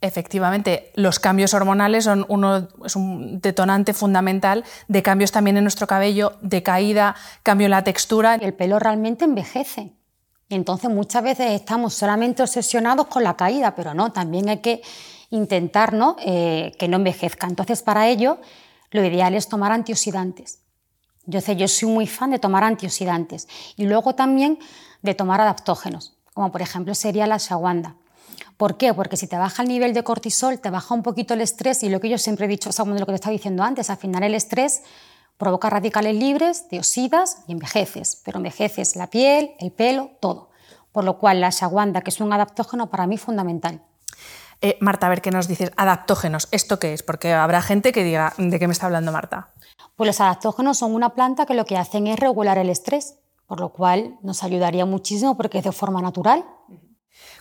Efectivamente, 0.00 0.90
los 0.94 1.20
cambios 1.20 1.54
hormonales 1.54 2.04
son 2.04 2.26
uno, 2.28 2.68
es 2.84 2.96
un 2.96 3.40
detonante 3.40 3.94
fundamental 3.94 4.64
de 4.88 5.02
cambios 5.02 5.30
también 5.30 5.56
en 5.56 5.64
nuestro 5.64 5.86
cabello, 5.86 6.38
de 6.42 6.62
caída, 6.62 7.14
cambio 7.42 7.66
en 7.66 7.70
la 7.70 7.84
textura. 7.84 8.34
El 8.34 8.52
pelo 8.52 8.78
realmente 8.78 9.24
envejece. 9.24 9.94
Entonces 10.54 10.90
muchas 10.90 11.22
veces 11.22 11.50
estamos 11.52 11.94
solamente 11.94 12.42
obsesionados 12.42 13.06
con 13.06 13.24
la 13.24 13.36
caída, 13.38 13.74
pero 13.74 13.94
no, 13.94 14.12
también 14.12 14.50
hay 14.50 14.58
que 14.58 14.82
intentar 15.30 15.94
eh, 16.18 16.72
que 16.78 16.88
no 16.88 16.98
envejezca. 16.98 17.46
Entonces 17.46 17.80
para 17.80 18.06
ello 18.08 18.38
lo 18.90 19.02
ideal 19.02 19.34
es 19.34 19.48
tomar 19.48 19.72
antioxidantes. 19.72 20.58
Yo, 21.24 21.40
sé, 21.40 21.56
yo 21.56 21.66
soy 21.68 21.88
muy 21.88 22.06
fan 22.06 22.32
de 22.32 22.38
tomar 22.38 22.64
antioxidantes 22.64 23.48
y 23.76 23.86
luego 23.86 24.14
también 24.14 24.58
de 25.00 25.14
tomar 25.14 25.40
adaptógenos, 25.40 26.18
como 26.34 26.52
por 26.52 26.60
ejemplo 26.60 26.94
sería 26.94 27.26
la 27.26 27.36
ashwagandha. 27.36 27.96
¿Por 28.58 28.76
qué? 28.76 28.92
Porque 28.92 29.16
si 29.16 29.26
te 29.26 29.38
baja 29.38 29.62
el 29.62 29.70
nivel 29.70 29.94
de 29.94 30.04
cortisol, 30.04 30.60
te 30.60 30.68
baja 30.68 30.94
un 30.94 31.02
poquito 31.02 31.32
el 31.32 31.40
estrés 31.40 31.82
y 31.82 31.88
lo 31.88 31.98
que 31.98 32.10
yo 32.10 32.18
siempre 32.18 32.44
he 32.44 32.48
dicho, 32.48 32.68
es 32.68 32.78
algo 32.78 32.92
de 32.92 33.00
lo 33.00 33.06
que 33.06 33.12
te 33.12 33.16
estaba 33.16 33.32
diciendo 33.32 33.62
antes, 33.62 33.88
al 33.88 33.96
final 33.96 34.22
el 34.22 34.34
estrés 34.34 34.82
provoca 35.42 35.68
radicales 35.68 36.14
libres, 36.14 36.68
te 36.68 36.78
oxidas 36.78 37.42
y 37.48 37.52
envejeces, 37.52 38.22
pero 38.24 38.36
envejeces 38.36 38.94
la 38.94 39.08
piel, 39.08 39.50
el 39.58 39.72
pelo, 39.72 40.12
todo. 40.20 40.50
Por 40.92 41.02
lo 41.02 41.18
cual 41.18 41.40
la 41.40 41.48
ashwagandha, 41.48 42.02
que 42.02 42.10
es 42.10 42.20
un 42.20 42.32
adaptógeno, 42.32 42.90
para 42.90 43.08
mí 43.08 43.18
fundamental. 43.18 43.82
Eh, 44.60 44.78
Marta, 44.80 45.06
a 45.06 45.10
ver 45.10 45.20
qué 45.20 45.32
nos 45.32 45.48
dices. 45.48 45.72
Adaptógenos, 45.76 46.46
¿esto 46.52 46.78
qué 46.78 46.92
es? 46.92 47.02
Porque 47.02 47.32
habrá 47.32 47.60
gente 47.60 47.90
que 47.90 48.04
diga, 48.04 48.34
¿de 48.38 48.56
qué 48.60 48.68
me 48.68 48.72
está 48.72 48.86
hablando 48.86 49.10
Marta? 49.10 49.52
Pues 49.96 50.06
los 50.06 50.20
adaptógenos 50.20 50.78
son 50.78 50.94
una 50.94 51.08
planta 51.08 51.44
que 51.44 51.54
lo 51.54 51.64
que 51.64 51.76
hacen 51.76 52.06
es 52.06 52.20
regular 52.20 52.56
el 52.58 52.70
estrés, 52.70 53.18
por 53.48 53.58
lo 53.58 53.70
cual 53.70 54.18
nos 54.22 54.44
ayudaría 54.44 54.86
muchísimo 54.86 55.36
porque 55.36 55.58
es 55.58 55.64
de 55.64 55.72
forma 55.72 56.00
natural. 56.00 56.44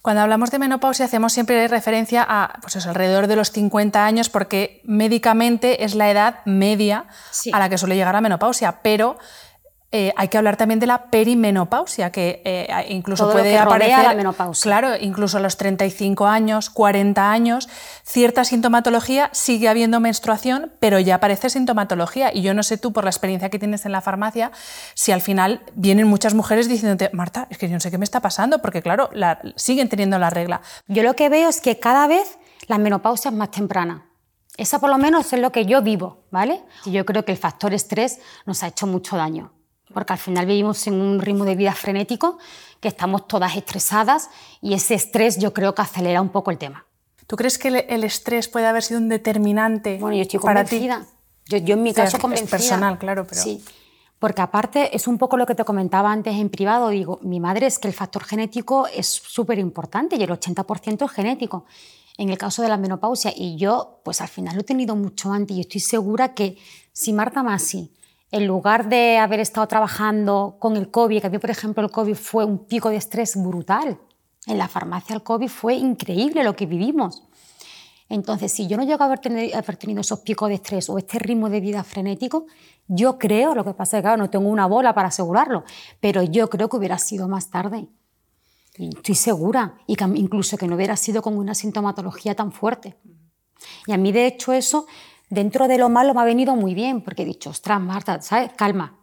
Cuando 0.01 0.21
hablamos 0.21 0.51
de 0.51 0.59
menopausia 0.59 1.05
hacemos 1.05 1.33
siempre 1.33 1.67
referencia 1.67 2.25
a 2.27 2.59
pues 2.61 2.85
alrededor 2.85 3.27
de 3.27 3.35
los 3.35 3.51
50 3.51 4.03
años 4.03 4.29
porque 4.29 4.81
médicamente 4.83 5.83
es 5.83 5.95
la 5.95 6.09
edad 6.09 6.39
media 6.45 7.05
a 7.53 7.59
la 7.59 7.69
que 7.69 7.77
suele 7.77 7.95
llegar 7.95 8.13
la 8.13 8.21
menopausia, 8.21 8.81
pero 8.81 9.17
eh, 9.93 10.13
hay 10.15 10.29
que 10.29 10.37
hablar 10.37 10.55
también 10.55 10.79
de 10.79 10.87
la 10.87 11.09
perimenopausia, 11.09 12.13
que 12.13 12.41
eh, 12.45 12.85
incluso 12.87 13.29
puede 13.29 13.57
aparecer. 13.57 14.03
La 14.03 14.15
menopausia. 14.15 14.63
Claro, 14.63 14.95
incluso 14.97 15.37
a 15.37 15.41
los 15.41 15.57
35 15.57 16.27
años, 16.27 16.69
40 16.69 17.29
años, 17.29 17.67
cierta 18.03 18.45
sintomatología, 18.45 19.29
sigue 19.33 19.67
habiendo 19.67 19.99
menstruación, 19.99 20.71
pero 20.79 20.97
ya 20.99 21.15
aparece 21.15 21.49
sintomatología. 21.49 22.33
Y 22.33 22.41
yo 22.41 22.53
no 22.53 22.63
sé 22.63 22.77
tú, 22.77 22.93
por 22.93 23.03
la 23.03 23.09
experiencia 23.09 23.49
que 23.49 23.59
tienes 23.59 23.85
en 23.85 23.91
la 23.91 23.99
farmacia, 23.99 24.53
si 24.93 25.11
al 25.11 25.21
final 25.21 25.61
vienen 25.75 26.07
muchas 26.07 26.35
mujeres 26.35 26.69
diciéndote, 26.69 27.09
Marta, 27.11 27.47
es 27.49 27.57
que 27.57 27.67
yo 27.67 27.73
no 27.73 27.81
sé 27.81 27.91
qué 27.91 27.97
me 27.97 28.05
está 28.05 28.21
pasando, 28.21 28.61
porque 28.61 28.81
claro, 28.81 29.09
siguen 29.57 29.89
teniendo 29.89 30.17
la 30.19 30.29
regla. 30.29 30.61
Yo 30.87 31.03
lo 31.03 31.17
que 31.17 31.27
veo 31.27 31.49
es 31.49 31.59
que 31.59 31.79
cada 31.79 32.07
vez 32.07 32.39
la 32.67 32.77
menopausia 32.77 33.27
es 33.27 33.35
más 33.35 33.51
temprana. 33.51 34.05
Esa 34.55 34.79
por 34.79 34.89
lo 34.89 34.97
menos 34.97 35.33
es 35.33 35.39
lo 35.39 35.51
que 35.51 35.65
yo 35.65 35.81
vivo, 35.81 36.23
¿vale? 36.31 36.61
Y 36.85 36.91
yo 36.91 37.05
creo 37.05 37.25
que 37.25 37.33
el 37.33 37.37
factor 37.37 37.73
estrés 37.73 38.19
nos 38.45 38.63
ha 38.63 38.67
hecho 38.67 38.87
mucho 38.87 39.17
daño 39.17 39.51
porque 39.93 40.13
al 40.13 40.19
final 40.19 40.45
vivimos 40.45 40.85
en 40.87 40.95
un 40.95 41.21
ritmo 41.21 41.45
de 41.45 41.55
vida 41.55 41.73
frenético, 41.73 42.37
que 42.79 42.87
estamos 42.87 43.27
todas 43.27 43.55
estresadas 43.55 44.29
y 44.61 44.73
ese 44.73 44.95
estrés 44.95 45.37
yo 45.37 45.53
creo 45.53 45.75
que 45.75 45.81
acelera 45.81 46.21
un 46.21 46.29
poco 46.29 46.51
el 46.51 46.57
tema. 46.57 46.85
¿Tú 47.27 47.35
crees 47.35 47.57
que 47.57 47.67
el 47.67 48.03
estrés 48.03 48.47
puede 48.47 48.67
haber 48.67 48.83
sido 48.83 48.99
un 48.99 49.07
determinante 49.07 49.97
bueno, 49.99 50.17
yo 50.17 50.23
estoy 50.23 50.39
para 50.39 50.63
convencida. 50.63 51.05
Yo, 51.45 51.57
yo 51.57 51.75
en 51.75 51.83
mi 51.83 51.93
caso 51.93 52.17
convencida. 52.17 52.45
Es 52.45 52.51
personal, 52.51 52.97
claro, 52.97 53.25
pero... 53.27 53.41
Sí, 53.41 53.63
porque 54.19 54.41
aparte 54.41 54.95
es 54.95 55.07
un 55.07 55.17
poco 55.17 55.35
lo 55.35 55.45
que 55.45 55.55
te 55.55 55.63
comentaba 55.63 56.11
antes 56.11 56.35
en 56.35 56.49
privado, 56.49 56.89
digo, 56.89 57.19
mi 57.23 57.39
madre 57.39 57.65
es 57.65 57.79
que 57.79 57.87
el 57.87 57.93
factor 57.93 58.23
genético 58.23 58.85
es 58.87 59.07
súper 59.07 59.57
importante 59.57 60.15
y 60.15 60.21
el 60.23 60.29
80% 60.29 61.05
es 61.05 61.11
genético 61.11 61.65
en 62.17 62.29
el 62.29 62.37
caso 62.37 62.61
de 62.61 62.69
la 62.69 62.77
menopausia 62.77 63.33
y 63.35 63.57
yo 63.57 63.99
pues 64.03 64.21
al 64.21 64.27
final 64.27 64.53
lo 64.53 64.61
he 64.61 64.63
tenido 64.63 64.95
mucho 64.95 65.31
antes 65.31 65.57
y 65.57 65.61
estoy 65.61 65.81
segura 65.81 66.35
que 66.35 66.55
si 66.93 67.13
Marta 67.13 67.41
Masi 67.41 67.91
en 68.31 68.47
lugar 68.47 68.89
de 68.89 69.17
haber 69.17 69.39
estado 69.39 69.67
trabajando 69.67 70.55
con 70.59 70.77
el 70.77 70.89
COVID, 70.89 71.21
que 71.21 71.27
a 71.27 71.29
mí 71.29 71.37
por 71.37 71.49
ejemplo 71.49 71.83
el 71.83 71.91
COVID 71.91 72.15
fue 72.15 72.45
un 72.45 72.65
pico 72.65 72.89
de 72.89 72.95
estrés 72.95 73.35
brutal, 73.35 73.99
en 74.47 74.57
la 74.57 74.67
farmacia 74.67 75.15
el 75.15 75.23
COVID 75.23 75.49
fue 75.49 75.75
increíble 75.75 76.43
lo 76.43 76.55
que 76.55 76.65
vivimos. 76.65 77.23
Entonces, 78.09 78.51
si 78.51 78.67
yo 78.67 78.75
no 78.75 78.83
llego 78.83 79.03
a 79.03 79.05
haber 79.05 79.19
tenido, 79.19 79.57
haber 79.57 79.77
tenido 79.77 80.01
esos 80.01 80.19
picos 80.19 80.49
de 80.49 80.55
estrés 80.55 80.89
o 80.89 80.97
este 80.97 81.17
ritmo 81.17 81.49
de 81.49 81.61
vida 81.61 81.81
frenético, 81.81 82.45
yo 82.87 83.17
creo, 83.17 83.55
lo 83.55 83.63
que 83.63 83.73
pasa 83.73 83.97
es 83.97 84.01
que 84.01 84.03
claro, 84.03 84.17
no 84.17 84.29
tengo 84.29 84.49
una 84.49 84.65
bola 84.65 84.93
para 84.93 85.07
asegurarlo, 85.07 85.63
pero 86.01 86.21
yo 86.21 86.49
creo 86.49 86.67
que 86.67 86.75
hubiera 86.75 86.97
sido 86.97 87.29
más 87.29 87.49
tarde. 87.49 87.87
Estoy 88.73 89.15
segura, 89.15 89.75
y 89.87 89.95
que 89.95 90.03
incluso 90.03 90.57
que 90.57 90.67
no 90.67 90.75
hubiera 90.75 90.97
sido 90.97 91.21
con 91.21 91.37
una 91.37 91.55
sintomatología 91.55 92.35
tan 92.35 92.51
fuerte. 92.51 92.97
Y 93.85 93.93
a 93.93 93.97
mí, 93.97 94.11
de 94.11 94.25
hecho, 94.27 94.51
eso, 94.51 94.87
dentro 95.31 95.67
de 95.67 95.79
lo 95.79 95.89
malo, 95.89 96.13
me 96.13 96.21
ha 96.21 96.25
venido 96.25 96.55
muy 96.55 96.75
bien, 96.75 97.01
porque 97.01 97.23
he 97.23 97.25
dicho, 97.25 97.49
ostras, 97.49 97.81
Marta, 97.81 98.21
¿sabes? 98.21 98.51
Calma, 98.55 99.00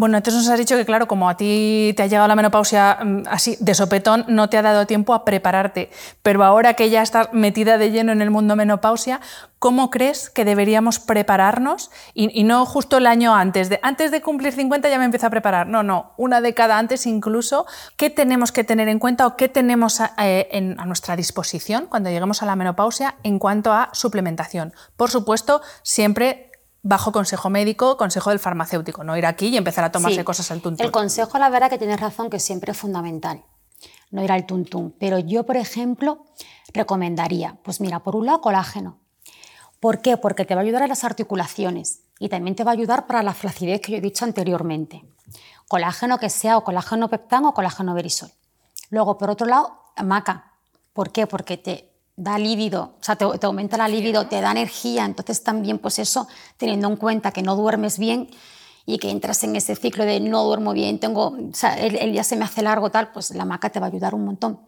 bueno, 0.00 0.16
entonces 0.16 0.42
nos 0.42 0.50
has 0.50 0.58
dicho 0.58 0.78
que, 0.78 0.86
claro, 0.86 1.06
como 1.06 1.28
a 1.28 1.36
ti 1.36 1.92
te 1.94 2.02
ha 2.02 2.06
llegado 2.06 2.26
la 2.26 2.34
menopausia 2.34 3.00
mm, 3.04 3.24
así 3.28 3.58
de 3.60 3.74
sopetón, 3.74 4.24
no 4.28 4.48
te 4.48 4.56
ha 4.56 4.62
dado 4.62 4.86
tiempo 4.86 5.12
a 5.12 5.26
prepararte. 5.26 5.90
Pero 6.22 6.42
ahora 6.42 6.72
que 6.72 6.88
ya 6.88 7.02
estás 7.02 7.34
metida 7.34 7.76
de 7.76 7.90
lleno 7.90 8.10
en 8.10 8.22
el 8.22 8.30
mundo 8.30 8.56
menopausia, 8.56 9.20
¿cómo 9.58 9.90
crees 9.90 10.30
que 10.30 10.46
deberíamos 10.46 11.00
prepararnos? 11.00 11.90
Y, 12.14 12.44
no 12.44 12.64
justo 12.64 12.96
el 12.96 13.06
año 13.06 13.34
antes, 13.34 13.68
de 13.68 13.78
antes 13.82 14.10
de 14.10 14.22
cumplir 14.22 14.54
50 14.54 14.88
ya 14.88 14.98
me 14.98 15.04
empiezo 15.04 15.26
a 15.26 15.30
preparar. 15.30 15.66
No, 15.66 15.82
no, 15.82 16.12
una 16.16 16.40
década 16.40 16.78
antes 16.78 17.06
incluso. 17.06 17.66
¿Qué 17.98 18.08
tenemos 18.08 18.52
que 18.52 18.64
tener 18.64 18.88
en 18.88 19.00
cuenta 19.00 19.26
o 19.26 19.36
qué 19.36 19.50
tenemos 19.50 20.00
a, 20.00 20.14
eh, 20.16 20.76
a 20.78 20.86
nuestra 20.86 21.14
disposición 21.14 21.88
cuando 21.90 22.08
lleguemos 22.08 22.42
a 22.42 22.46
la 22.46 22.56
menopausia 22.56 23.16
en 23.22 23.38
cuanto 23.38 23.74
a 23.74 23.90
suplementación? 23.92 24.72
Por 24.96 25.10
supuesto, 25.10 25.60
siempre 25.82 26.49
bajo 26.82 27.12
consejo 27.12 27.50
médico, 27.50 27.96
consejo 27.96 28.30
del 28.30 28.38
farmacéutico, 28.38 29.04
no 29.04 29.16
ir 29.16 29.26
aquí 29.26 29.48
y 29.48 29.56
empezar 29.56 29.84
a 29.84 29.92
tomarse 29.92 30.24
cosas 30.24 30.50
al 30.50 30.60
tuntún. 30.60 30.84
El 30.84 30.92
consejo, 30.92 31.38
la 31.38 31.50
verdad 31.50 31.70
que 31.70 31.78
tienes 31.78 32.00
razón, 32.00 32.30
que 32.30 32.40
siempre 32.40 32.72
es 32.72 32.78
fundamental, 32.78 33.44
no 34.10 34.22
ir 34.24 34.32
al 34.32 34.46
tuntún. 34.46 34.94
Pero 34.98 35.18
yo, 35.18 35.44
por 35.44 35.56
ejemplo, 35.56 36.24
recomendaría, 36.72 37.58
pues 37.62 37.80
mira, 37.80 38.00
por 38.00 38.16
un 38.16 38.26
lado, 38.26 38.40
colágeno. 38.40 38.98
¿Por 39.78 40.02
qué? 40.02 40.16
Porque 40.16 40.44
te 40.44 40.54
va 40.54 40.60
a 40.60 40.64
ayudar 40.64 40.82
a 40.82 40.86
las 40.86 41.04
articulaciones 41.04 42.02
y 42.18 42.28
también 42.28 42.54
te 42.54 42.64
va 42.64 42.70
a 42.70 42.74
ayudar 42.74 43.06
para 43.06 43.22
la 43.22 43.32
flacidez 43.32 43.80
que 43.80 43.92
yo 43.92 43.98
he 43.98 44.02
dicho 44.02 44.24
anteriormente. 44.24 45.04
Colágeno 45.68 46.18
que 46.18 46.28
sea 46.28 46.58
o 46.58 46.64
colágeno 46.64 47.08
peptán 47.08 47.44
o 47.46 47.54
colágeno 47.54 47.94
verisol. 47.94 48.30
Luego, 48.90 49.16
por 49.16 49.30
otro 49.30 49.46
lado, 49.46 49.80
maca. 50.02 50.52
¿Por 50.92 51.12
qué? 51.12 51.26
Porque 51.26 51.56
te 51.56 51.89
da 52.20 52.38
líbido, 52.38 52.96
o 53.00 53.02
sea, 53.02 53.16
te, 53.16 53.24
aumenta 53.46 53.78
la 53.78 53.88
libido, 53.88 54.26
te 54.26 54.42
da 54.42 54.50
energía, 54.50 55.06
entonces 55.06 55.42
también 55.42 55.78
pues 55.78 55.98
eso, 55.98 56.28
teniendo 56.58 56.86
en 56.88 56.96
cuenta 56.96 57.32
que 57.32 57.42
no 57.42 57.56
duermes 57.56 57.98
bien 57.98 58.28
y 58.84 58.98
que 58.98 59.10
entras 59.10 59.42
en 59.42 59.56
ese 59.56 59.74
ciclo 59.74 60.04
de 60.04 60.20
no 60.20 60.44
duermo 60.44 60.74
bien, 60.74 60.98
tengo, 60.98 61.28
o 61.28 61.54
sea, 61.54 61.78
el, 61.78 62.12
día 62.12 62.22
se 62.22 62.36
me 62.36 62.44
hace 62.44 62.60
largo 62.60 62.90
tal, 62.90 63.10
pues 63.12 63.30
la 63.30 63.46
maca 63.46 63.70
te 63.70 63.80
va 63.80 63.86
a 63.86 63.88
ayudar 63.88 64.14
un 64.14 64.26
montón. 64.26 64.60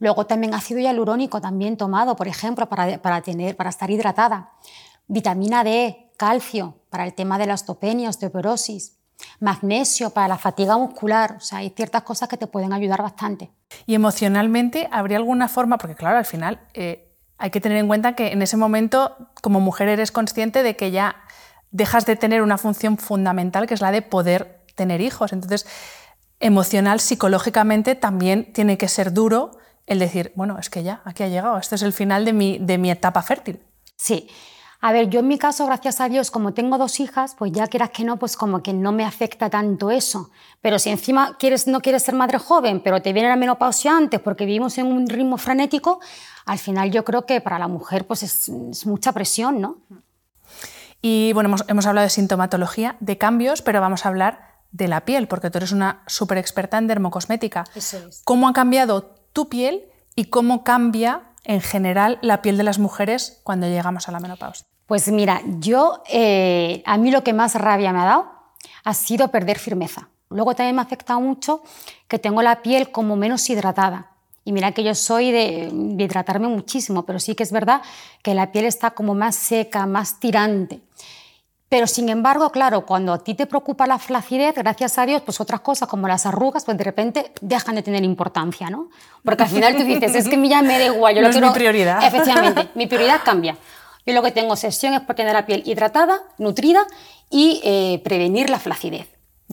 Luego 0.00 0.26
también 0.26 0.52
ácido 0.52 0.80
hialurónico 0.80 1.40
también 1.40 1.76
tomado, 1.76 2.16
por 2.16 2.26
ejemplo, 2.26 2.68
para, 2.68 3.00
para, 3.00 3.22
tener, 3.22 3.56
para 3.56 3.70
estar 3.70 3.88
hidratada. 3.88 4.50
Vitamina 5.06 5.62
D, 5.62 6.10
calcio 6.16 6.74
para 6.90 7.06
el 7.06 7.14
tema 7.14 7.38
de 7.38 7.46
la 7.46 7.54
osteopenia, 7.54 8.10
osteoporosis. 8.10 8.95
Magnesio 9.40 10.10
para 10.10 10.28
la 10.28 10.38
fatiga 10.38 10.76
muscular, 10.76 11.36
o 11.38 11.40
sea, 11.40 11.58
hay 11.58 11.70
ciertas 11.70 12.02
cosas 12.02 12.28
que 12.28 12.36
te 12.36 12.46
pueden 12.46 12.72
ayudar 12.72 13.02
bastante. 13.02 13.50
Y 13.86 13.94
emocionalmente, 13.94 14.88
¿habría 14.90 15.18
alguna 15.18 15.48
forma? 15.48 15.78
Porque 15.78 15.94
claro, 15.94 16.18
al 16.18 16.24
final 16.24 16.60
eh, 16.74 17.12
hay 17.38 17.50
que 17.50 17.60
tener 17.60 17.78
en 17.78 17.86
cuenta 17.86 18.14
que 18.14 18.32
en 18.32 18.42
ese 18.42 18.56
momento, 18.56 19.16
como 19.42 19.60
mujer, 19.60 19.88
eres 19.88 20.12
consciente 20.12 20.62
de 20.62 20.76
que 20.76 20.90
ya 20.90 21.16
dejas 21.70 22.06
de 22.06 22.16
tener 22.16 22.42
una 22.42 22.58
función 22.58 22.98
fundamental, 22.98 23.66
que 23.66 23.74
es 23.74 23.80
la 23.80 23.90
de 23.90 24.02
poder 24.02 24.64
tener 24.74 25.00
hijos. 25.00 25.32
Entonces, 25.32 25.66
emocional, 26.40 27.00
psicológicamente, 27.00 27.94
también 27.94 28.52
tiene 28.52 28.78
que 28.78 28.88
ser 28.88 29.12
duro 29.12 29.52
el 29.86 29.98
decir, 29.98 30.32
bueno, 30.34 30.58
es 30.58 30.70
que 30.70 30.82
ya, 30.82 31.00
aquí 31.04 31.22
ha 31.22 31.28
llegado, 31.28 31.58
este 31.58 31.76
es 31.76 31.82
el 31.82 31.92
final 31.92 32.24
de 32.24 32.32
mi, 32.32 32.58
de 32.58 32.78
mi 32.78 32.90
etapa 32.90 33.22
fértil. 33.22 33.60
Sí, 33.96 34.28
a 34.80 34.92
ver, 34.92 35.08
yo 35.08 35.20
en 35.20 35.28
mi 35.28 35.38
caso, 35.38 35.66
gracias 35.66 36.00
a 36.00 36.08
Dios, 36.08 36.30
como 36.30 36.52
tengo 36.52 36.78
dos 36.78 37.00
hijas, 37.00 37.34
pues 37.36 37.52
ya 37.52 37.66
quieras 37.66 37.90
que 37.90 38.04
no, 38.04 38.18
pues 38.18 38.36
como 38.36 38.62
que 38.62 38.72
no 38.72 38.92
me 38.92 39.04
afecta 39.04 39.48
tanto 39.48 39.90
eso. 39.90 40.30
Pero 40.60 40.78
si 40.78 40.90
encima 40.90 41.36
quieres, 41.38 41.66
no 41.66 41.80
quieres 41.80 42.02
ser 42.02 42.14
madre 42.14 42.38
joven, 42.38 42.80
pero 42.80 43.00
te 43.00 43.12
viene 43.12 43.28
la 43.28 43.36
menopausia 43.36 43.96
antes 43.96 44.20
porque 44.20 44.44
vivimos 44.44 44.76
en 44.78 44.86
un 44.86 45.08
ritmo 45.08 45.38
frenético, 45.38 46.00
al 46.44 46.58
final 46.58 46.90
yo 46.90 47.04
creo 47.04 47.26
que 47.26 47.40
para 47.40 47.58
la 47.58 47.68
mujer 47.68 48.06
pues 48.06 48.22
es, 48.22 48.86
mucha 48.86 49.12
presión, 49.12 49.60
¿no? 49.60 49.78
Y 51.02 51.32
bueno, 51.32 51.48
hemos, 51.48 51.64
hemos, 51.68 51.86
hablado 51.86 52.04
de 52.04 52.10
sintomatología, 52.10 52.96
de 53.00 53.18
cambios, 53.18 53.62
pero 53.62 53.80
vamos 53.80 54.04
a 54.04 54.08
hablar 54.08 54.56
de 54.72 54.88
la 54.88 55.04
piel, 55.04 55.28
porque 55.28 55.50
tú 55.50 55.58
eres 55.58 55.72
una 55.72 56.02
súper 56.06 56.38
experta 56.38 56.78
en 56.78 56.86
dermocosmética. 56.86 57.64
Eso 57.74 57.98
es. 58.08 58.22
¿Cómo 58.24 58.48
ha 58.48 58.52
cambiado 58.52 59.14
tu 59.32 59.48
piel 59.48 59.84
y 60.14 60.26
cómo 60.26 60.64
cambia 60.64 61.22
en 61.46 61.60
general 61.60 62.18
la 62.22 62.42
piel 62.42 62.56
de 62.56 62.64
las 62.64 62.78
mujeres 62.78 63.40
cuando 63.44 63.66
llegamos 63.68 64.08
a 64.08 64.12
la 64.12 64.20
menopausia? 64.20 64.66
Pues 64.86 65.08
mira, 65.10 65.42
yo, 65.58 66.02
eh, 66.08 66.82
a 66.86 66.96
mí 66.96 67.10
lo 67.10 67.24
que 67.24 67.32
más 67.32 67.54
rabia 67.54 67.92
me 67.92 68.00
ha 68.00 68.04
dado 68.04 68.32
ha 68.84 68.94
sido 68.94 69.28
perder 69.28 69.58
firmeza. 69.58 70.08
Luego 70.28 70.54
también 70.54 70.76
me 70.76 70.82
ha 70.82 70.84
afectado 70.84 71.20
mucho 71.20 71.62
que 72.08 72.18
tengo 72.18 72.42
la 72.42 72.62
piel 72.62 72.90
como 72.90 73.16
menos 73.16 73.48
hidratada. 73.48 74.10
Y 74.44 74.52
mira 74.52 74.72
que 74.72 74.84
yo 74.84 74.94
soy 74.94 75.32
de, 75.32 75.70
hidratarme 75.98 76.46
muchísimo, 76.46 77.04
pero 77.04 77.18
sí 77.18 77.34
que 77.34 77.42
es 77.42 77.50
verdad 77.50 77.82
que 78.22 78.34
la 78.34 78.52
piel 78.52 78.64
está 78.64 78.92
como 78.92 79.14
más 79.14 79.34
seca, 79.34 79.86
más 79.86 80.20
tirante. 80.20 80.80
Pero 81.68 81.88
sin 81.88 82.08
embargo, 82.08 82.50
claro, 82.50 82.86
cuando 82.86 83.12
a 83.12 83.18
ti 83.18 83.34
te 83.34 83.46
preocupa 83.46 83.86
la 83.88 83.98
flacidez, 83.98 84.54
gracias 84.54 84.98
a 84.98 85.06
Dios, 85.06 85.22
pues 85.22 85.40
otras 85.40 85.60
cosas 85.60 85.88
como 85.88 86.06
las 86.06 86.24
arrugas, 86.24 86.64
pues 86.64 86.78
de 86.78 86.84
repente 86.84 87.32
dejan 87.40 87.74
de 87.74 87.82
tener 87.82 88.04
importancia, 88.04 88.70
¿no? 88.70 88.88
Porque 89.24 89.42
al 89.42 89.48
final 89.48 89.76
tú 89.76 89.82
dices, 89.82 90.14
es 90.14 90.28
que 90.28 90.48
ya 90.48 90.62
me 90.62 90.78
da 90.78 90.86
igual, 90.86 91.16
yo 91.16 91.22
no 91.22 91.28
lo 91.28 91.34
es 91.34 91.42
mi 91.42 91.50
prioridad. 91.50 92.02
Efectivamente, 92.04 92.68
mi 92.74 92.86
prioridad 92.86 93.20
cambia. 93.24 93.56
Yo 94.06 94.14
lo 94.14 94.22
que 94.22 94.30
tengo 94.30 94.54
sesión 94.54 94.94
es 94.94 95.00
por 95.00 95.16
tener 95.16 95.32
la 95.32 95.44
piel 95.44 95.64
hidratada, 95.66 96.20
nutrida 96.38 96.86
y 97.30 97.60
eh, 97.64 98.00
prevenir 98.04 98.48
la 98.48 98.60
flacidez. 98.60 99.08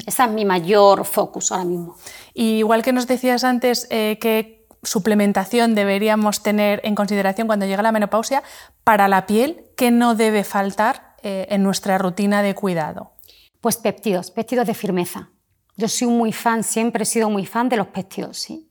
Esa 0.06 0.26
es 0.26 0.32
mi 0.32 0.46
mayor 0.46 1.06
focus 1.06 1.52
ahora 1.52 1.66
mismo. 1.66 1.98
Y 2.36 2.58
igual 2.58 2.84
que 2.84 2.94
nos 2.94 3.08
decías 3.08 3.44
antes 3.44 3.88
eh, 3.90 4.20
que 4.22 4.68
suplementación 4.84 5.74
deberíamos 5.74 6.44
tener 6.44 6.82
en 6.84 6.94
consideración 6.94 7.48
cuando 7.48 7.66
llega 7.66 7.82
la 7.82 7.92
menopausia, 7.92 8.44
para 8.84 9.08
la 9.08 9.26
piel, 9.26 9.66
¿qué 9.78 9.90
no 9.90 10.14
debe 10.14 10.44
faltar 10.44 11.13
eh, 11.24 11.48
en 11.50 11.64
nuestra 11.64 11.98
rutina 11.98 12.44
de 12.44 12.54
cuidado? 12.54 13.14
Pues 13.62 13.78
péptidos, 13.78 14.30
péptidos 14.30 14.68
de 14.68 14.74
firmeza. 14.74 15.30
Yo 15.76 15.88
soy 15.88 16.08
muy 16.08 16.32
fan, 16.32 16.64
siempre 16.64 17.04
he 17.04 17.06
sido 17.06 17.30
muy 17.30 17.46
fan 17.46 17.70
de 17.70 17.78
los 17.78 17.88
péptidos, 17.88 18.38
¿sí? 18.38 18.70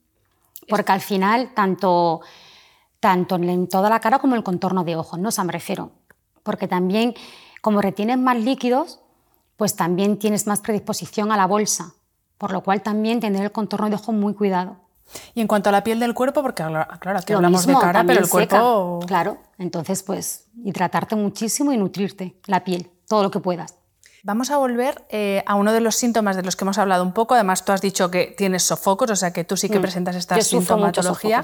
Porque 0.68 0.92
al 0.92 1.00
final, 1.00 1.52
tanto 1.54 2.20
tanto 3.02 3.34
en 3.34 3.66
toda 3.66 3.90
la 3.90 3.98
cara 3.98 4.20
como 4.20 4.34
en 4.34 4.38
el 4.38 4.44
contorno 4.44 4.84
de 4.84 4.94
ojos, 4.94 5.18
¿no? 5.18 5.30
O 5.30 5.32
sea, 5.32 5.42
me 5.42 5.50
refiero, 5.50 5.90
porque 6.44 6.68
también 6.68 7.14
como 7.60 7.82
retienes 7.82 8.16
más 8.16 8.36
líquidos, 8.36 9.00
pues 9.56 9.74
también 9.74 10.20
tienes 10.20 10.46
más 10.46 10.60
predisposición 10.60 11.32
a 11.32 11.36
la 11.36 11.48
bolsa, 11.48 11.94
por 12.38 12.52
lo 12.52 12.62
cual 12.62 12.80
también 12.80 13.18
tener 13.18 13.42
el 13.42 13.50
contorno 13.50 13.88
de 13.88 13.96
ojos 13.96 14.14
muy 14.14 14.34
cuidado. 14.34 14.76
Y 15.34 15.40
en 15.40 15.46
cuanto 15.46 15.68
a 15.68 15.72
la 15.72 15.84
piel 15.84 16.00
del 16.00 16.14
cuerpo, 16.14 16.42
porque 16.42 16.62
claro, 16.62 17.18
aquí 17.18 17.32
hablamos 17.32 17.66
de 17.66 17.74
cara, 17.74 18.04
pero 18.06 18.20
el 18.20 18.28
cuerpo... 18.28 19.00
Claro, 19.06 19.38
entonces 19.58 20.02
pues 20.02 20.46
hidratarte 20.64 21.16
muchísimo 21.16 21.72
y 21.72 21.76
nutrirte 21.76 22.36
la 22.46 22.64
piel, 22.64 22.90
todo 23.06 23.22
lo 23.22 23.30
que 23.30 23.40
puedas. 23.40 23.74
Vamos 24.24 24.50
a 24.50 24.56
volver 24.56 25.04
eh, 25.08 25.42
a 25.46 25.56
uno 25.56 25.72
de 25.72 25.80
los 25.80 25.96
síntomas 25.96 26.36
de 26.36 26.44
los 26.44 26.54
que 26.54 26.62
hemos 26.62 26.78
hablado 26.78 27.02
un 27.02 27.12
poco. 27.12 27.34
Además, 27.34 27.64
tú 27.64 27.72
has 27.72 27.80
dicho 27.80 28.08
que 28.08 28.32
tienes 28.36 28.62
sofocos, 28.62 29.10
o 29.10 29.16
sea 29.16 29.32
que 29.32 29.42
tú 29.42 29.56
sí 29.56 29.68
que 29.68 29.80
mm. 29.80 29.82
presentas 29.82 30.14
esta 30.14 30.40
sintomatología. 30.40 31.42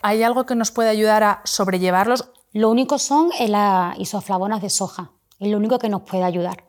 ¿Hay 0.00 0.22
algo 0.22 0.46
que 0.46 0.54
nos 0.54 0.70
puede 0.70 0.88
ayudar 0.88 1.22
a 1.22 1.42
sobrellevarlos? 1.44 2.30
Lo 2.52 2.70
único 2.70 2.98
son 2.98 3.30
las 3.46 3.98
isoflavonas 3.98 4.62
de 4.62 4.70
soja. 4.70 5.10
Es 5.38 5.48
lo 5.48 5.58
único 5.58 5.78
que 5.78 5.90
nos 5.90 6.02
puede 6.02 6.24
ayudar. 6.24 6.64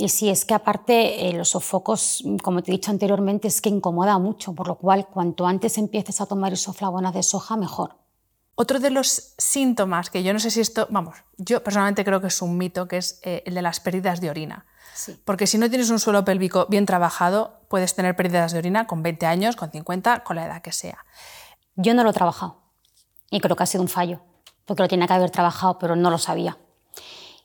Y 0.00 0.10
si 0.10 0.30
es 0.30 0.44
que 0.44 0.54
aparte 0.54 1.28
eh, 1.28 1.32
los 1.32 1.50
sofocos, 1.50 2.22
como 2.44 2.62
te 2.62 2.70
he 2.70 2.76
dicho 2.76 2.92
anteriormente, 2.92 3.48
es 3.48 3.60
que 3.60 3.68
incomoda 3.68 4.16
mucho, 4.18 4.54
por 4.54 4.68
lo 4.68 4.76
cual 4.76 5.08
cuanto 5.08 5.44
antes 5.44 5.76
empieces 5.76 6.20
a 6.20 6.26
tomar 6.26 6.52
isoflavonas 6.52 7.12
de 7.12 7.24
soja, 7.24 7.56
mejor. 7.56 7.96
Otro 8.54 8.78
de 8.78 8.90
los 8.90 9.34
síntomas 9.38 10.08
que 10.08 10.22
yo 10.22 10.32
no 10.32 10.38
sé 10.38 10.52
si 10.52 10.60
esto, 10.60 10.86
vamos, 10.90 11.16
yo 11.36 11.64
personalmente 11.64 12.04
creo 12.04 12.20
que 12.20 12.28
es 12.28 12.40
un 12.40 12.56
mito, 12.56 12.86
que 12.86 12.98
es 12.98 13.20
eh, 13.24 13.42
el 13.44 13.54
de 13.54 13.62
las 13.62 13.80
pérdidas 13.80 14.20
de 14.20 14.30
orina. 14.30 14.66
Porque 15.24 15.46
si 15.48 15.58
no 15.58 15.68
tienes 15.68 15.90
un 15.90 15.98
suelo 15.98 16.24
pélvico 16.24 16.66
bien 16.68 16.86
trabajado, 16.86 17.60
puedes 17.68 17.94
tener 17.94 18.14
pérdidas 18.14 18.52
de 18.52 18.58
orina 18.58 18.86
con 18.86 19.02
20 19.02 19.26
años, 19.26 19.56
con 19.56 19.70
50, 19.70 20.22
con 20.24 20.36
la 20.36 20.46
edad 20.46 20.62
que 20.62 20.72
sea. 20.72 21.04
Yo 21.74 21.94
no 21.94 22.04
lo 22.04 22.10
he 22.10 22.12
trabajado 22.12 22.62
y 23.30 23.40
creo 23.40 23.56
que 23.56 23.62
ha 23.64 23.66
sido 23.66 23.82
un 23.82 23.88
fallo, 23.88 24.20
porque 24.64 24.82
lo 24.82 24.88
tenía 24.88 25.06
que 25.06 25.14
haber 25.14 25.30
trabajado, 25.30 25.78
pero 25.78 25.96
no 25.96 26.10
lo 26.10 26.18
sabía. 26.18 26.56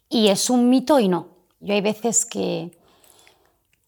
Y 0.07 0.29
es 0.29 0.49
un 0.49 0.69
mito 0.69 0.99
y 0.99 1.09
no. 1.09 1.32
Yo 1.63 1.73
hay 1.73 1.81
veces 1.81 2.25
que, 2.25 2.77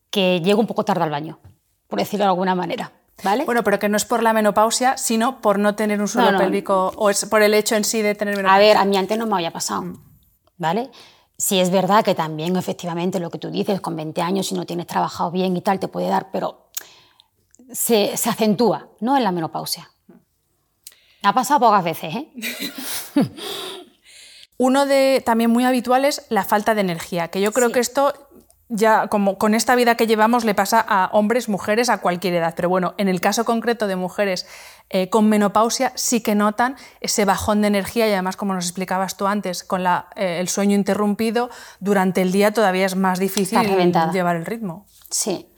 que 0.10 0.40
llego 0.42 0.62
un 0.62 0.68
poco 0.68 0.86
tarde 0.86 1.04
al 1.04 1.10
baño, 1.10 1.40
por 1.88 2.00
decirlo 2.00 2.24
de 2.24 2.30
alguna 2.30 2.56
manera. 2.56 2.94
¿Vale? 3.24 3.46
Bueno, 3.46 3.64
pero 3.64 3.80
que 3.80 3.90
no 3.90 3.98
es 3.98 4.06
por 4.06 4.24
la 4.24 4.34
menopausia, 4.34 4.98
sino 4.98 5.42
por 5.42 5.60
no 5.60 5.76
tener 5.76 6.02
un 6.02 6.08
suelo 6.08 6.38
pélvico 6.38 6.92
o 6.98 7.10
es 7.10 7.26
por 7.26 7.42
el 7.42 7.54
hecho 7.54 7.76
en 7.76 7.84
sí 7.84 8.02
de 8.02 8.14
tener 8.16 8.36
menopausia. 8.36 8.56
A 8.56 8.60
ver, 8.60 8.78
a 8.78 8.86
mí 8.86 8.98
antes 8.98 9.18
no 9.18 9.26
me 9.26 9.36
había 9.36 9.52
pasado, 9.52 9.84
mm. 9.84 9.98
¿vale? 10.58 10.90
Sí 11.38 11.60
es 11.60 11.70
verdad 11.70 12.04
que 12.04 12.16
también 12.16 12.56
efectivamente 12.56 13.20
lo 13.20 13.30
que 13.30 13.40
tú 13.40 13.50
dices, 13.50 13.82
con 13.82 13.96
20 13.96 14.22
años 14.22 14.48
si 14.48 14.56
no 14.56 14.66
tienes 14.66 14.88
trabajado 14.88 15.32
bien 15.32 15.56
y 15.56 15.62
tal, 15.62 15.80
te 15.80 15.88
puede 15.88 16.08
dar, 16.08 16.30
pero 16.32 16.70
se, 17.72 18.14
acentúa, 18.14 18.90
¿no? 19.02 19.18
En 19.18 19.24
la 19.24 19.32
menopausia. 19.32 19.90
Ha 21.24 21.34
pasado 21.34 21.60
pocas 21.62 21.84
veces, 21.84 22.16
¿eh? 22.16 22.32
Uno 24.58 24.86
de 24.86 25.22
también 25.26 25.52
muy 25.52 25.66
habitual 25.66 26.06
es 26.06 26.26
la 26.30 26.44
falta 26.44 26.76
de 26.76 26.82
energía, 26.82 27.28
que 27.28 27.42
yo 27.42 27.52
creo 27.52 27.72
que 27.72 27.80
esto 27.80 28.14
ya 28.68 29.08
como 29.08 29.38
con 29.38 29.54
esta 29.54 29.76
vida 29.76 29.96
que 29.96 30.08
llevamos 30.08 30.44
le 30.44 30.56
pasa 30.56 30.84
a 30.88 31.10
hombres, 31.14 31.50
mujeres, 31.50 31.90
a 31.90 32.00
cualquier 32.00 32.34
edad. 32.36 32.54
Pero 32.56 32.70
bueno, 32.70 32.96
en 32.98 33.08
el 33.08 33.22
caso 33.22 33.46
concreto 33.46 33.88
de 33.88 33.96
mujeres 33.96 34.48
eh, 34.90 35.10
con 35.10 35.30
menopausia 35.30 35.92
sí 35.96 36.22
que 36.22 36.36
notan 36.36 36.76
ese 37.00 37.26
bajón 37.26 37.62
de 37.62 37.68
energía 37.68 38.08
y 38.08 38.12
además, 38.12 38.38
como 38.38 38.54
nos 38.54 38.66
explicabas 38.66 39.18
tú 39.18 39.28
antes, 39.28 39.64
con 39.64 39.86
eh, 39.86 40.40
el 40.40 40.48
sueño 40.48 40.76
interrumpido, 40.76 41.50
durante 41.80 42.22
el 42.22 42.32
día 42.32 42.54
todavía 42.54 42.86
es 42.86 42.96
más 42.96 43.20
difícil 43.20 43.60
llevar 44.12 44.36
el 44.36 44.46
ritmo. 44.46 44.86
Sí. 45.10 45.52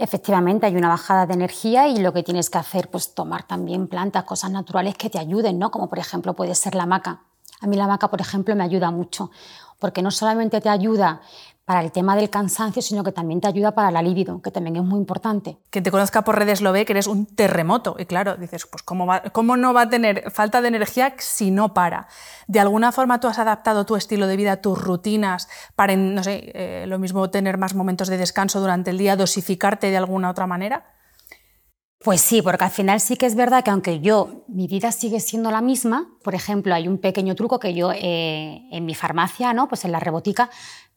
Efectivamente, 0.00 0.66
hay 0.66 0.76
una 0.76 0.88
bajada 0.88 1.26
de 1.26 1.34
energía 1.34 1.88
y 1.88 1.98
lo 1.98 2.12
que 2.12 2.22
tienes 2.22 2.50
que 2.50 2.58
hacer, 2.58 2.88
pues 2.88 3.14
tomar 3.14 3.42
también 3.48 3.88
plantas, 3.88 4.22
cosas 4.22 4.50
naturales 4.52 4.94
que 4.94 5.10
te 5.10 5.18
ayuden, 5.18 5.58
¿no? 5.58 5.72
Como 5.72 5.88
por 5.88 5.98
ejemplo 5.98 6.34
puede 6.34 6.54
ser 6.54 6.76
la 6.76 6.86
maca. 6.86 7.24
A 7.60 7.66
mí 7.66 7.76
la 7.76 7.86
maca, 7.86 8.08
por 8.08 8.20
ejemplo, 8.20 8.54
me 8.54 8.64
ayuda 8.64 8.90
mucho, 8.90 9.30
porque 9.78 10.02
no 10.02 10.10
solamente 10.10 10.60
te 10.60 10.68
ayuda 10.68 11.20
para 11.68 11.82
el 11.82 11.92
tema 11.92 12.16
del 12.16 12.30
cansancio, 12.30 12.80
sino 12.80 13.04
que 13.04 13.12
también 13.12 13.42
te 13.42 13.46
ayuda 13.46 13.72
para 13.72 13.90
la 13.90 14.00
libido, 14.00 14.40
que 14.40 14.50
también 14.50 14.76
es 14.76 14.82
muy 14.82 14.98
importante. 14.98 15.58
Quien 15.68 15.84
te 15.84 15.90
conozca 15.90 16.24
por 16.24 16.38
redes 16.38 16.62
lo 16.62 16.72
ve 16.72 16.86
que 16.86 16.94
eres 16.94 17.06
un 17.06 17.26
terremoto. 17.26 17.94
Y 17.98 18.06
claro, 18.06 18.38
dices, 18.38 18.66
pues 18.66 18.82
¿cómo, 18.82 19.06
¿cómo, 19.32 19.58
no 19.58 19.74
va 19.74 19.82
a 19.82 19.88
tener 19.90 20.30
falta 20.30 20.62
de 20.62 20.68
energía 20.68 21.14
si 21.18 21.50
no 21.50 21.74
para? 21.74 22.08
¿De 22.46 22.58
alguna 22.58 22.90
forma 22.90 23.20
tú 23.20 23.28
has 23.28 23.38
adaptado 23.38 23.84
tu 23.84 23.96
estilo 23.96 24.26
de 24.26 24.36
vida, 24.38 24.62
tus 24.62 24.82
rutinas, 24.82 25.46
para, 25.76 25.94
no 25.94 26.24
sé, 26.24 26.52
eh, 26.54 26.86
lo 26.86 26.98
mismo 26.98 27.28
tener 27.28 27.58
más 27.58 27.74
momentos 27.74 28.08
de 28.08 28.16
descanso 28.16 28.60
durante 28.60 28.88
el 28.88 28.96
día, 28.96 29.16
dosificarte 29.16 29.90
de 29.90 29.98
alguna 29.98 30.30
otra 30.30 30.46
manera? 30.46 30.86
Pues 32.00 32.20
sí, 32.20 32.42
porque 32.42 32.64
al 32.64 32.70
final 32.70 33.00
sí 33.00 33.16
que 33.16 33.26
es 33.26 33.34
verdad 33.34 33.64
que 33.64 33.70
aunque 33.70 33.98
yo, 34.00 34.44
mi 34.46 34.68
vida 34.68 34.92
sigue 34.92 35.18
siendo 35.18 35.50
la 35.50 35.60
misma, 35.60 36.08
por 36.22 36.36
ejemplo, 36.36 36.72
hay 36.72 36.86
un 36.86 36.98
pequeño 36.98 37.34
truco 37.34 37.58
que 37.58 37.74
yo 37.74 37.90
eh, 37.92 38.62
en 38.70 38.86
mi 38.86 38.94
farmacia, 38.94 39.52
¿no? 39.52 39.68
pues 39.68 39.84
en 39.84 39.90
la 39.90 39.98
rebotica, 39.98 40.48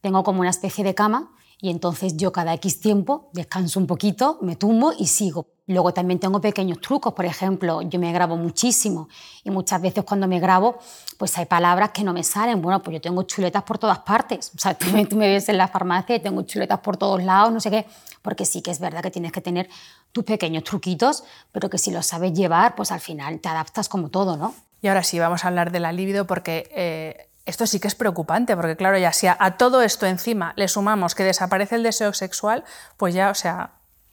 tengo 0.02 0.24
como 0.24 0.42
una 0.42 0.52
especie 0.52 0.84
de 0.84 0.94
cama 0.94 1.32
y 1.60 1.72
entonces 1.72 2.18
yo 2.18 2.32
cada 2.32 2.54
X 2.56 2.82
tiempo 2.82 3.30
descanso 3.34 3.80
un 3.80 3.88
poquito, 3.88 4.38
me 4.42 4.56
tumbo 4.56 4.94
y 4.98 5.08
sigo. 5.08 5.48
Luego 5.72 5.94
también 5.94 6.20
tengo 6.20 6.42
pequeños 6.42 6.80
trucos, 6.82 7.14
por 7.14 7.26
ejemplo, 7.26 7.82
yo 7.82 8.00
me 8.00 8.12
grabo 8.12 8.36
muchísimo 8.36 9.08
y 9.44 9.52
muchas 9.52 9.82
veces 9.82 10.04
cuando 10.04 10.28
me 10.28 10.40
grabo, 10.40 10.80
pues 11.18 11.38
hay 11.38 11.46
palabras 11.46 11.92
que 11.92 12.04
no 12.04 12.14
me 12.14 12.24
salen. 12.24 12.62
Bueno, 12.62 12.82
pues 12.82 12.96
yo 12.96 13.02
tengo 13.02 13.24
chuletas 13.24 13.64
por 13.64 13.78
todas 13.78 14.00
partes. 14.00 14.52
O 14.56 14.60
sea, 14.60 14.74
tú 15.10 15.16
me, 15.16 15.28
ves 15.28 15.50
en 15.50 15.58
la 15.58 15.68
farmacia 15.68 16.16
y 16.16 16.20
tengo 16.20 16.42
chuletas 16.44 16.80
por 16.80 16.98
todos 16.98 17.24
lados, 17.24 17.52
no 17.54 17.60
sé 17.60 17.72
qué, 17.72 17.86
porque 18.22 18.46
sí 18.46 18.62
que 18.62 18.72
es 18.72 18.80
verdad 18.80 19.02
que 19.02 19.12
tienes 19.12 19.32
que 19.32 19.42
tener 19.42 19.70
tus 20.12 20.24
pequeños 20.24 20.64
truquitos, 20.64 21.24
pero 21.52 21.70
que 21.70 21.78
si 21.78 21.92
los 21.92 22.06
sabes 22.06 22.34
llevar, 22.34 22.76
pues 22.76 22.92
al 22.92 23.00
final 23.00 23.40
te 23.40 23.50
adaptas 23.50 23.88
como 23.88 24.10
todo, 24.10 24.36
¿no? 24.36 24.54
Y 24.82 24.88
ahora 24.88 25.04
sí, 25.04 25.20
vamos 25.20 25.46
a 25.46 25.48
hablar 25.48 25.72
de 25.72 25.80
la 25.80 25.92
libido 25.92 26.28
porque... 26.28 26.70
Eh, 26.74 27.28
esto 27.46 27.66
sí 27.66 27.80
que 27.80 27.88
es 27.88 27.96
preocupante, 27.96 28.56
porque 28.56 28.76
claro, 28.76 29.00
ya 29.00 29.12
si 29.14 29.26
a, 29.28 29.36
todo 29.58 29.82
esto 29.82 30.06
encima 30.06 30.54
le 30.56 30.68
sumamos 30.68 31.16
que 31.16 31.24
desaparece 31.24 31.76
el 31.76 31.82
deseo 31.82 32.14
sexual, 32.14 32.64
pues 32.98 33.16
ya, 33.16 33.32
o 33.32 33.34
sea, 33.34 33.72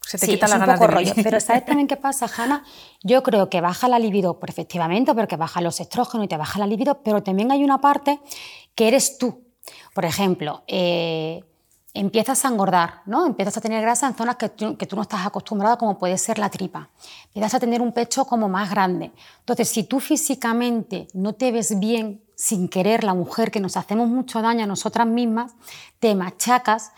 se 0.09 0.16
te 0.16 0.27
quita 0.27 0.49
la 0.49 0.57
ganas 0.57 0.81
de 0.81 0.87
rollo. 0.87 1.12
Pero 1.23 1.38
¿sabes 1.38 1.66
también 1.66 1.87
qué 1.88 1.97
pasa, 1.97 2.27
Hanna? 2.35 2.64
Yo 3.03 3.23
creo 3.23 3.51
que 3.51 3.61
baja 3.61 3.88
la 3.88 3.99
libido 3.99 4.38
perfectamente, 4.38 5.14
porque 5.14 5.37
baja 5.37 5.61
los 5.61 5.81
estrógenos 5.81 6.25
y 6.25 6.29
te 6.29 6.38
baja 6.38 6.59
la 6.59 6.66
libido, 6.66 7.03
pero 7.03 7.23
también 7.23 7.53
hay 7.53 7.62
una 7.62 7.79
parte 7.81 8.18
que 8.75 8.88
eres 8.88 9.18
tú. 9.18 9.42
Por 9.92 10.07
ejemplo, 10.07 10.62
eh, 10.66 11.44
empiezas 11.92 12.42
a 12.47 12.49
engordar, 12.49 13.03
¿no? 13.05 13.27
Empiezas 13.27 13.59
a 13.59 13.61
tener 13.61 13.83
grasa 13.83 14.07
en 14.07 14.14
zonas 14.14 14.37
que 14.37 14.49
tú, 14.49 14.79
que 14.79 14.87
tú, 14.87 14.97
no 14.97 15.03
estás 15.03 15.27
acostumbrado, 15.27 15.77
como 15.77 15.99
puede 15.99 16.16
ser 16.16 16.38
la 16.38 16.49
tripa. 16.49 16.88
Empiezas 17.27 17.55
a 17.55 17.61
tener 17.61 17.83
un 17.83 17.92
pecho 17.92 18.25
como 18.25 18.49
más 18.49 18.71
grande. 18.71 19.12
Entonces, 19.40 19.68
si 19.68 19.85
tú 19.85 20.01
físicamente 20.01 21.09
no 21.12 21.35
te 21.35 21.53
ves 21.53 21.79
bien 21.79 22.23
sin 22.35 22.68
querer, 22.68 23.05
la 23.05 23.12
mujer, 23.12 23.51
que 23.51 23.61
nos 23.61 23.77
hacemos 23.77 24.09
mucho 24.09 24.40
daño 24.40 24.64
a 24.64 24.66
nosotras 24.66 25.07
mismas, 25.07 25.53
te 25.99 26.14
machacas 26.14 26.92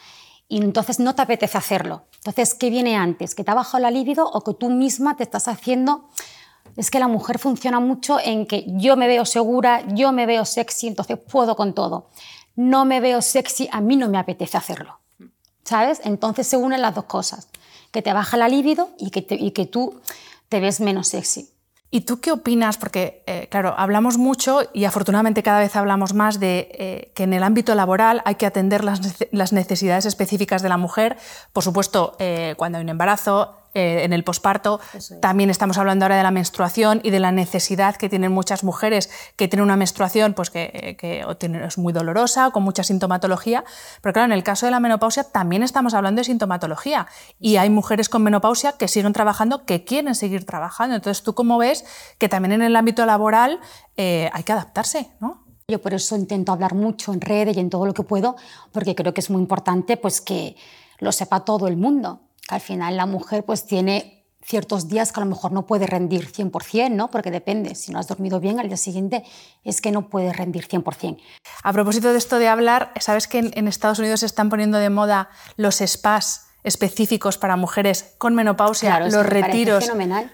y 0.51 0.59
entonces 0.59 0.99
no 0.99 1.15
te 1.15 1.23
apetece 1.23 1.57
hacerlo. 1.57 2.03
Entonces, 2.17 2.55
¿qué 2.55 2.71
viene 2.71 2.97
antes? 2.97 3.37
¿Que 3.37 3.45
te 3.45 3.53
ha 3.53 3.55
bajado 3.55 3.83
la 3.83 3.91
libido 3.93 4.29
o 4.29 4.43
que 4.43 4.53
tú 4.53 4.69
misma 4.69 5.17
te 5.17 5.23
estás 5.23 5.47
haciendo? 5.47 6.09
Es 6.77 6.91
que 6.91 6.99
la 6.99 7.07
mujer 7.07 7.39
funciona 7.39 7.79
mucho 7.79 8.19
en 8.19 8.47
que 8.47 8.65
yo 8.67 8.97
me 8.97 9.07
veo 9.07 9.25
segura, 9.25 9.87
yo 9.95 10.11
me 10.11 10.27
veo 10.27 10.45
sexy, 10.45 10.89
entonces 10.89 11.19
puedo 11.19 11.55
con 11.55 11.73
todo. 11.73 12.09
No 12.57 12.85
me 12.85 13.01
veo 13.01 13.23
sexy, 13.23 13.69
a 13.71 13.81
mí 13.81 13.97
no 13.97 14.09
me 14.09 14.19
apetece 14.19 14.57
hacerlo. 14.57 14.99
¿Sabes? 15.63 16.01
Entonces 16.03 16.49
se 16.49 16.57
unen 16.57 16.83
las 16.83 16.97
dos 16.97 17.05
cosas, 17.05 17.47
que 17.93 18.03
te 18.03 18.13
baja 18.13 18.37
la 18.37 18.49
libido 18.49 18.91
y 18.99 19.11
que, 19.11 19.25
y 19.31 19.53
que 19.53 19.67
tú 19.67 20.01
te 20.49 20.59
ves 20.59 20.81
menos 20.81 21.07
sexy. 21.07 21.49
¿Y 21.93 22.03
tú 22.03 22.21
qué 22.21 22.31
opinas? 22.31 22.79
Porque, 22.79 23.25
eh, 23.27 23.49
claro, 23.51 23.75
hablamos 23.77 24.17
mucho 24.17 24.63
y 24.73 24.85
afortunadamente 24.85 25.43
cada 25.43 25.59
vez 25.59 25.75
hablamos 25.75 26.15
más 26.15 26.39
de 26.39 26.69
eh, 26.73 27.13
que 27.15 27.25
en 27.25 27.33
el 27.33 27.43
ámbito 27.43 27.75
laboral 27.75 28.23
hay 28.25 28.37
que 28.37 28.47
atender 28.47 28.85
las, 28.85 29.53
necesidades 29.53 30.07
específicas 30.07 30.63
de 30.63 30.69
la 30.69 30.77
mujer. 30.77 31.17
Por 31.53 31.65
supuesto, 31.65 32.15
eh, 32.21 32.55
cuando 32.57 32.79
hay 32.79 32.85
un 32.85 32.91
embarazo, 32.91 33.60
eh, 33.75 34.03
en 34.05 34.13
el 34.13 34.25
posparto. 34.25 34.81
También 35.21 35.51
estamos 35.51 35.79
hablando 35.79 36.05
ahora 36.05 36.17
de 36.17 36.23
la 36.23 36.31
menstruación 36.31 37.01
y 37.05 37.11
de 37.11 37.21
la 37.21 37.33
necesidad 37.33 37.97
que 37.97 38.09
tienen 38.09 38.33
muchas 38.33 38.65
mujeres 38.65 39.11
que 39.37 39.49
tienen 39.49 39.65
una 39.65 39.77
menstruación 39.77 40.35
pues 40.35 40.51
que, 40.51 40.97
que 40.99 41.25
es 41.65 41.79
muy 41.79 41.93
dolorosa 41.93 42.49
o 42.49 42.51
con 42.53 42.63
mucha 42.63 42.83
sintomatología. 42.83 43.65
Pero 44.01 44.13
claro, 44.13 44.27
en 44.27 44.33
el 44.33 44.43
caso 44.43 44.67
de 44.67 44.73
la 44.73 44.81
menopausia 44.81 45.25
también 45.25 45.63
estamos 45.63 45.95
hablando 45.95 46.21
de 46.21 46.25
sintomatología 46.25 47.07
y 47.39 47.57
hay 47.57 47.71
mujeres 47.71 48.09
con 48.09 48.23
menopausia 48.23 48.73
que 48.73 48.89
siguen 48.89 49.13
trabajando, 49.13 49.65
que 49.65 49.85
quieren 49.85 50.15
seguir 50.15 50.45
trabajando. 50.45 50.97
Entonces, 50.97 51.23
¿tú 51.23 51.35
cómo 51.35 51.59
ves 51.59 51.85
que 52.19 52.29
también 52.29 52.53
en 52.53 52.63
el 52.63 52.77
ámbito 52.77 53.07
laboral 53.07 53.61
eh, 53.97 54.31
hay 54.33 54.43
que 54.43 54.53
adaptarse? 54.53 55.11
¿no? 55.21 55.45
Yo 55.69 55.81
por 55.81 55.95
eso 55.95 56.17
intento 56.17 56.53
hablar 56.53 56.75
mucho 56.75 57.13
en 57.13 57.21
redes 57.21 57.57
y 57.57 57.61
en 57.61 57.71
todo 57.71 57.87
lo 57.87 57.95
que 57.95 58.03
puedo, 58.03 58.37
porque 58.73 58.95
creo 58.95 59.15
que 59.15 59.21
es 59.21 59.31
muy 59.31 59.41
importante 59.41 59.97
pues, 59.97 60.21
que 60.21 60.57
lo 60.99 61.13
sepa 61.13 61.45
todo 61.45 61.69
el 61.69 61.77
mundo 61.77 62.21
al 62.55 62.61
final 62.61 62.97
la 62.97 63.07
mujer 63.07 63.45
pues 63.45 63.67
tiene 63.67 64.21
ciertos 64.43 64.89
días 64.89 65.13
que 65.13 65.21
a 65.21 65.25
lo 65.25 65.31
mejor 65.31 65.53
no 65.53 65.67
puede 65.67 65.87
rendir 65.87 66.31
100%, 66.33 66.91
¿no? 66.91 67.11
Porque 67.11 67.31
depende, 67.31 67.75
si 67.75 67.93
no 67.93 67.99
has 67.99 68.09
dormido 68.09 68.41
bien 68.41 68.59
al 68.59 68.69
día 68.69 68.77
siguiente 68.77 69.25
es 69.65 69.81
que 69.81 69.93
no 69.93 70.09
puedes 70.09 70.37
rendir 70.37 70.67
100%. 70.67 71.19
A 71.63 71.73
propósito 71.73 72.13
de 72.13 72.19
esto 72.19 72.39
de 72.39 72.49
hablar, 72.49 72.93
¿sabes 73.01 73.29
que 73.29 73.51
en, 73.55 73.69
Estados 73.69 73.99
Unidos 73.99 74.21
se 74.21 74.27
están 74.27 74.49
poniendo 74.49 74.79
de 74.79 74.91
moda 74.91 75.29
los 75.57 75.77
spas 75.77 76.49
específicos 76.63 77.39
para 77.39 77.57
mujeres 77.57 78.15
con 78.19 78.35
menopausia, 78.35 79.01
los 79.01 79.27
retiros? 79.27 79.85
fenomenal. 79.85 80.33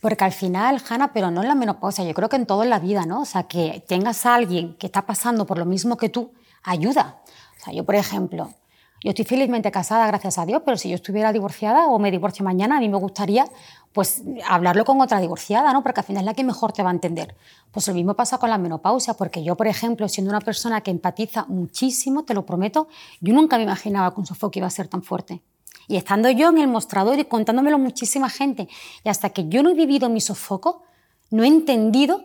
Porque 0.00 0.24
al 0.24 0.32
final, 0.32 0.82
Hanna, 0.88 1.12
pero 1.12 1.30
no 1.30 1.42
en 1.42 1.48
la 1.48 1.54
menopausia, 1.54 2.04
yo 2.04 2.14
creo 2.14 2.28
que 2.28 2.36
en 2.36 2.46
todo 2.46 2.62
en 2.62 2.70
la 2.70 2.78
vida, 2.78 3.06
¿no? 3.06 3.22
O 3.22 3.24
sea, 3.24 3.44
que 3.44 3.82
tengas 3.88 4.24
a 4.26 4.34
alguien 4.34 4.76
que 4.76 4.86
está 4.86 5.06
pasando 5.06 5.46
por 5.46 5.58
lo 5.58 5.64
mismo 5.64 5.96
que 5.96 6.08
tú, 6.08 6.32
ayuda. 6.62 7.22
O 7.58 7.64
sea, 7.64 7.72
yo, 7.72 7.84
por 7.84 7.94
ejemplo, 7.94 8.54
yo 9.02 9.10
estoy 9.10 9.24
felizmente 9.24 9.70
casada, 9.70 10.06
gracias 10.06 10.38
a 10.38 10.46
Dios, 10.46 10.62
pero 10.64 10.76
si 10.76 10.88
yo 10.88 10.94
estuviera 10.94 11.32
divorciada 11.32 11.86
o 11.86 11.98
me 11.98 12.10
divorcio 12.10 12.44
mañana, 12.44 12.78
a 12.78 12.80
mí 12.80 12.88
me 12.88 12.96
gustaría 12.96 13.46
pues 13.92 14.22
hablarlo 14.46 14.84
con 14.84 15.00
otra 15.00 15.20
divorciada, 15.20 15.72
¿no? 15.72 15.82
Porque 15.82 16.00
al 16.00 16.06
final 16.06 16.22
es 16.22 16.26
la 16.26 16.34
que 16.34 16.44
mejor 16.44 16.72
te 16.72 16.82
va 16.82 16.90
a 16.90 16.92
entender. 16.92 17.34
Pues 17.70 17.88
lo 17.88 17.94
mismo 17.94 18.14
pasa 18.14 18.38
con 18.38 18.50
la 18.50 18.58
menopausia, 18.58 19.14
porque 19.14 19.42
yo, 19.42 19.56
por 19.56 19.66
ejemplo, 19.66 20.08
siendo 20.08 20.30
una 20.30 20.40
persona 20.40 20.82
que 20.82 20.90
empatiza 20.90 21.46
muchísimo, 21.48 22.24
te 22.24 22.34
lo 22.34 22.44
prometo, 22.44 22.88
yo 23.20 23.32
nunca 23.32 23.56
me 23.56 23.62
imaginaba 23.62 24.12
que 24.12 24.20
un 24.20 24.26
sofoco 24.26 24.58
iba 24.58 24.66
a 24.66 24.70
ser 24.70 24.88
tan 24.88 25.02
fuerte. 25.02 25.40
Y 25.88 25.96
estando 25.96 26.28
yo 26.30 26.48
en 26.48 26.58
el 26.58 26.68
mostrador 26.68 27.18
y 27.18 27.24
contándomelo 27.24 27.78
muchísima 27.78 28.28
gente, 28.28 28.68
y 29.04 29.08
hasta 29.08 29.30
que 29.30 29.48
yo 29.48 29.62
no 29.62 29.70
he 29.70 29.74
vivido 29.74 30.08
mi 30.08 30.20
sofoco, 30.20 30.82
no 31.30 31.44
he 31.44 31.46
entendido 31.46 32.24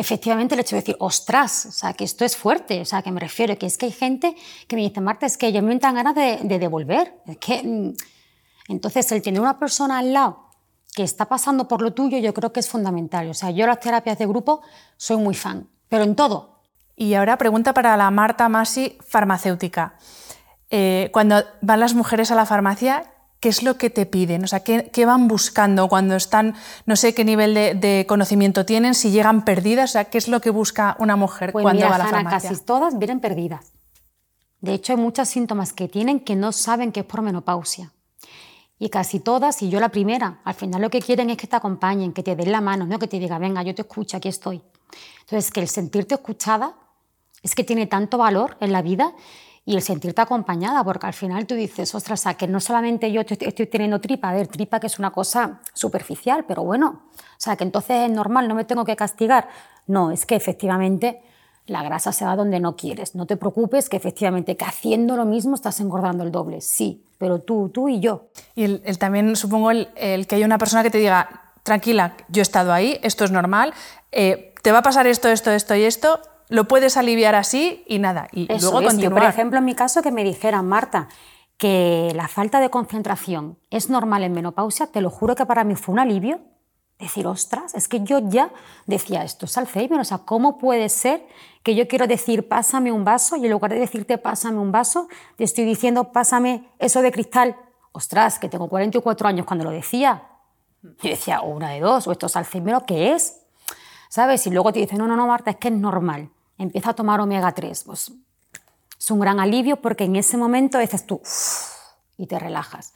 efectivamente 0.00 0.54
el 0.54 0.60
hecho 0.60 0.76
de 0.76 0.80
decir, 0.80 0.96
ostras, 0.98 1.66
o 1.66 1.72
sea, 1.72 1.92
que 1.92 2.04
esto 2.04 2.24
es 2.24 2.34
fuerte, 2.34 2.80
o 2.80 2.84
sea, 2.86 3.02
que 3.02 3.12
me 3.12 3.20
refiero, 3.20 3.56
que 3.58 3.66
es 3.66 3.76
que 3.76 3.86
hay 3.86 3.92
gente 3.92 4.34
que 4.66 4.74
me 4.74 4.82
dice, 4.82 5.02
Marta, 5.02 5.26
es 5.26 5.36
que 5.36 5.52
yo 5.52 5.60
me 5.62 5.76
dan 5.76 5.94
ganas 5.94 6.14
de, 6.14 6.58
devolver. 6.58 7.20
Es 7.26 7.36
que, 7.36 7.62
mm". 7.62 7.94
entonces, 8.68 9.12
el 9.12 9.20
tener 9.20 9.42
una 9.42 9.58
persona 9.58 9.98
al 9.98 10.14
lado 10.14 10.46
que 10.94 11.02
está 11.02 11.26
pasando 11.26 11.68
por 11.68 11.82
lo 11.82 11.92
tuyo, 11.92 12.16
yo 12.18 12.32
creo 12.32 12.50
que 12.50 12.60
es 12.60 12.68
fundamental. 12.68 13.28
O 13.28 13.34
sea, 13.34 13.50
yo 13.50 13.66
las 13.66 13.78
terapias 13.80 14.18
de 14.18 14.26
grupo 14.26 14.62
soy 14.96 15.18
muy 15.18 15.34
fan, 15.34 15.68
pero 15.90 16.04
en 16.04 16.16
todo. 16.16 16.62
Y 16.96 17.12
ahora 17.14 17.36
pregunta 17.36 17.74
para 17.74 17.96
la 17.98 18.10
Marta 18.10 18.48
Masi, 18.48 18.96
farmacéutica. 19.06 19.94
Eh, 20.70 21.10
cuando 21.12 21.44
van 21.60 21.80
las 21.80 21.94
mujeres 21.94 22.30
a 22.30 22.34
la 22.34 22.46
farmacia, 22.46 23.12
¿qué 23.40 23.48
es 23.48 23.62
lo 23.62 23.76
que 23.78 23.90
te 23.90 24.06
piden? 24.06 24.44
O 24.44 24.46
sea, 24.46 24.60
¿qué, 24.60 25.04
van 25.06 25.26
buscando 25.26 25.88
cuando 25.88 26.14
están, 26.14 26.54
no 26.86 26.94
sé 26.94 27.14
qué 27.14 27.24
nivel 27.24 27.54
de, 27.54 28.04
conocimiento 28.06 28.64
tienen, 28.66 28.94
si 28.94 29.10
llegan 29.10 29.44
perdidas? 29.44 29.90
O 29.90 29.92
sea, 29.94 30.04
¿qué 30.04 30.18
es 30.18 30.28
lo 30.28 30.40
que 30.40 30.50
busca 30.50 30.96
una 30.98 31.16
mujer 31.16 31.52
pues 31.52 31.62
cuando 31.62 31.88
va 31.88 31.94
a 31.94 31.98
la 31.98 32.06
farmacia? 32.06 32.50
Casi 32.50 32.64
todas 32.64 32.98
vienen 32.98 33.20
perdidas. 33.20 33.72
De 34.60 34.74
hecho, 34.74 34.92
hay 34.92 34.98
muchos 34.98 35.28
síntomas 35.28 35.72
que 35.72 35.88
tienen 35.88 36.20
que 36.20 36.36
no 36.36 36.52
saben 36.52 36.92
que 36.92 37.00
es 37.00 37.06
por 37.06 37.22
menopausia. 37.22 37.92
Y 38.78 38.88
casi 38.90 39.20
todas, 39.20 39.60
y 39.62 39.68
yo 39.68 39.80
la 39.80 39.90
primera, 39.90 40.40
al 40.44 40.54
final 40.54 40.80
lo 40.80 40.90
que 40.90 41.00
quieren 41.00 41.28
es 41.30 41.36
que 41.36 41.46
te 41.46 41.56
acompañen, 41.56 42.12
que 42.12 42.22
te 42.22 42.36
den 42.36 42.52
la 42.52 42.60
mano, 42.60 42.86
no 42.86 42.98
que 42.98 43.08
te 43.08 43.18
diga, 43.18 43.38
venga, 43.38 43.62
yo 43.62 43.74
te 43.74 43.82
escucho, 43.82 44.16
aquí 44.16 44.28
estoy. 44.28 44.62
Entonces, 45.20 45.50
que 45.50 45.60
el 45.60 45.68
sentirte 45.68 46.14
escuchada 46.14 46.74
es 47.42 47.54
que 47.54 47.64
tiene 47.64 47.86
tanto 47.86 48.18
valor 48.18 48.56
en 48.60 48.72
la 48.72 48.82
vida 48.82 49.14
y 49.64 49.76
el 49.76 49.82
sentirte 49.82 50.22
acompañada, 50.22 50.82
porque 50.82 51.06
al 51.06 51.12
final 51.12 51.46
tú 51.46 51.54
dices, 51.54 51.94
ostras, 51.94 52.24
que 52.36 52.48
no 52.48 52.60
solamente 52.60 53.12
yo 53.12 53.20
estoy, 53.20 53.66
teniendo 53.66 54.00
tripa, 54.00 54.30
a 54.30 54.34
ver, 54.34 54.48
tripa 54.48 54.80
que 54.80 54.86
es 54.86 54.98
una 54.98 55.10
cosa 55.10 55.60
superficial, 55.74 56.44
pero 56.46 56.64
bueno, 56.64 57.02
o 57.14 57.20
sea, 57.36 57.56
que 57.56 57.64
entonces 57.64 58.08
es 58.08 58.10
normal, 58.10 58.48
no 58.48 58.54
me 58.54 58.64
tengo 58.64 58.84
que 58.84 58.96
castigar. 58.96 59.48
No, 59.86 60.10
es 60.10 60.26
que 60.26 60.34
efectivamente 60.34 61.22
la 61.66 61.82
grasa 61.82 62.12
se 62.12 62.24
va 62.24 62.36
donde 62.36 62.58
no 62.58 62.74
quieres. 62.74 63.14
No 63.14 63.26
te 63.26 63.36
preocupes 63.36 63.88
que 63.88 63.96
efectivamente 63.96 64.56
que 64.56 64.64
haciendo 64.64 65.16
lo 65.16 65.24
mismo 65.24 65.54
estás 65.54 65.80
engordando 65.80 66.24
el 66.24 66.32
doble. 66.32 66.60
Sí, 66.60 67.04
pero 67.18 67.38
tú, 67.38 67.68
tú 67.68 67.88
y 67.88 68.00
yo. 68.00 68.28
Y 68.54 68.64
el, 68.64 68.98
también 68.98 69.36
supongo 69.36 69.70
el, 69.70 69.88
que 70.26 70.34
hay 70.34 70.44
una 70.44 70.58
persona 70.58 70.82
que 70.82 70.90
te 70.90 70.98
diga, 70.98 71.52
tranquila, 71.62 72.16
yo 72.28 72.40
he 72.40 72.42
estado 72.42 72.72
ahí, 72.72 72.98
esto 73.02 73.24
es 73.24 73.30
normal, 73.30 73.72
eh, 74.10 74.54
te 74.62 74.72
va 74.72 74.78
a 74.78 74.82
pasar 74.82 75.06
esto, 75.06 75.28
esto, 75.28 75.50
esto 75.50 75.74
y 75.74 75.82
esto, 75.82 76.20
lo 76.50 76.68
puedes 76.68 76.96
aliviar 76.96 77.34
así 77.34 77.84
y 77.86 77.98
nada. 77.98 78.28
Y 78.32 78.46
luego 78.60 78.80
es. 78.82 78.98
Yo, 78.98 79.10
por 79.10 79.24
ejemplo, 79.24 79.58
en 79.58 79.64
mi 79.64 79.74
caso, 79.74 80.02
que 80.02 80.12
me 80.12 80.24
dijeran, 80.24 80.66
Marta, 80.68 81.08
que 81.56 82.12
la 82.14 82.28
falta 82.28 82.60
de 82.60 82.70
concentración 82.70 83.58
es 83.70 83.88
normal 83.88 84.24
en 84.24 84.32
menopausia, 84.32 84.86
te 84.88 85.00
lo 85.00 85.10
juro 85.10 85.34
que 85.34 85.46
para 85.46 85.64
mí 85.64 85.74
fue 85.76 85.92
un 85.92 85.98
alivio 85.98 86.40
decir, 86.98 87.26
ostras, 87.26 87.74
es 87.74 87.88
que 87.88 88.00
yo 88.00 88.18
ya 88.28 88.52
decía 88.86 89.24
esto 89.24 89.46
es 89.46 89.56
Alzheimer, 89.56 90.00
o 90.00 90.04
sea, 90.04 90.18
¿cómo 90.18 90.58
puede 90.58 90.88
ser 90.88 91.26
que 91.62 91.74
yo 91.74 91.88
quiero 91.88 92.06
decir 92.06 92.46
pásame 92.46 92.92
un 92.92 93.04
vaso 93.04 93.36
y 93.36 93.46
en 93.46 93.50
lugar 93.50 93.72
de 93.72 93.78
decirte 93.78 94.18
pásame 94.18 94.58
un 94.58 94.70
vaso, 94.70 95.08
te 95.36 95.44
estoy 95.44 95.64
diciendo 95.64 96.12
pásame 96.12 96.68
eso 96.78 97.02
de 97.02 97.10
cristal? 97.10 97.56
Ostras, 97.92 98.38
que 98.38 98.48
tengo 98.48 98.68
44 98.68 99.28
años 99.28 99.46
cuando 99.46 99.64
lo 99.64 99.70
decía. 99.70 100.28
Yo 100.82 101.10
decía, 101.10 101.40
o 101.40 101.50
una 101.50 101.70
de 101.70 101.80
dos, 101.80 102.06
o 102.06 102.12
esto 102.12 102.26
es 102.26 102.36
Alzheimer, 102.36 102.74
¿o 102.76 102.86
qué 102.86 103.12
es? 103.12 103.40
¿Sabes? 104.08 104.46
Y 104.46 104.50
luego 104.50 104.72
te 104.72 104.78
dicen, 104.78 104.98
no, 104.98 105.06
no, 105.06 105.16
no, 105.16 105.26
Marta, 105.26 105.50
es 105.50 105.56
que 105.56 105.68
es 105.68 105.74
normal. 105.74 106.30
Empieza 106.60 106.90
a 106.90 106.94
tomar 106.94 107.20
omega 107.20 107.52
3. 107.52 107.84
Pues 107.84 108.12
es 108.98 109.10
un 109.10 109.18
gran 109.18 109.40
alivio 109.40 109.76
porque 109.76 110.04
en 110.04 110.16
ese 110.16 110.36
momento 110.36 110.78
dices 110.78 111.06
tú, 111.06 111.22
y 112.18 112.26
te 112.26 112.38
relajas. 112.38 112.92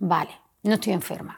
Vale, 0.00 0.32
no 0.64 0.74
estoy 0.74 0.92
enferma. 0.92 1.36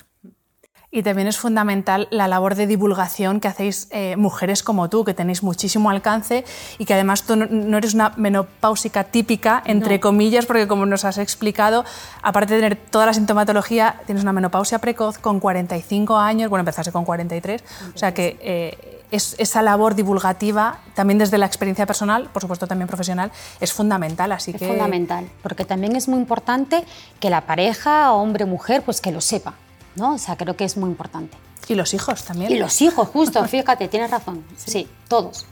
Y 0.91 1.03
también 1.03 1.29
es 1.29 1.37
fundamental 1.37 2.09
la 2.11 2.29
labor 2.29 2.55
de 2.55 2.67
divulgación 2.67 3.41
que 3.41 3.49
hacéis 3.49 3.89
eh, 3.91 4.17
mujeres 4.17 4.63
como 4.63 4.89
tú, 4.89 5.05
que 5.05 5.13
tenéis 5.13 5.43
muchísimo 5.43 5.91
alcance 5.91 6.47
y 6.79 6.87
que 6.87 6.95
además 6.95 7.25
tú 7.25 7.37
no 7.37 7.77
eres 7.77 7.93
una 7.93 8.15
menopáusica 8.17 9.05
típica, 9.05 9.63
entre 9.67 10.01
comillas, 10.01 10.47
porque 10.47 10.67
como 10.67 10.87
nos 10.87 11.05
has 11.05 11.19
explicado, 11.19 11.85
aparte 12.23 12.55
de 12.55 12.61
tener 12.61 12.77
toda 12.77 13.05
la 13.05 13.13
sintomatología, 13.13 14.01
tienes 14.07 14.23
una 14.23 14.33
menopausia 14.33 14.79
precoz 14.79 15.19
con 15.19 15.41
45 15.41 16.17
años, 16.17 16.49
bueno, 16.49 16.61
empezaste 16.61 16.93
con 16.93 17.05
43, 17.05 17.63
o 17.95 17.99
sea 17.99 18.15
que 18.15 18.39
eh, 18.41 18.96
es, 19.11 19.37
esa 19.39 19.63
labor 19.63 19.95
divulgativa, 19.95 20.79
también 20.95 21.19
desde 21.19 21.39
la 21.39 21.47
experiencia 21.47 21.87
personal, 21.87 22.29
por 22.33 22.43
supuesto 22.43 22.67
también 22.67 22.89
profesional, 22.89 23.33
es 23.61 23.73
fundamental. 23.73 24.33
Así 24.33 24.53
es 24.53 24.59
que... 24.59 24.69
fundamental, 24.69 25.29
porque 25.43 25.65
también 25.65 25.97
es 25.97 26.09
muy 26.09 26.19
importante 26.19 26.85
que 27.21 27.31
la 27.31 27.43
pareja, 27.43 28.13
hombre 28.13 28.45
o 28.45 28.47
mujer, 28.47 28.83
pues 28.83 29.01
que 29.01 29.13
lo 29.13 29.21
sepa. 29.21 29.55
¿no? 29.97 30.15
O 30.15 30.19
sea, 30.19 30.37
creo 30.37 30.57
que 30.57 30.65
es 30.65 30.77
muy 30.77 30.91
importante. 30.91 31.37
Y 31.69 31.75
los 31.75 31.95
hijos 31.95 32.25
también. 32.25 32.53
Y 32.53 32.59
los 32.59 32.81
hijos, 32.81 33.09
justo, 33.09 33.45
fíjate, 33.49 33.89
tienes 33.89 34.11
razón. 34.11 34.45
Sí, 34.57 34.89
todos. 35.09 35.47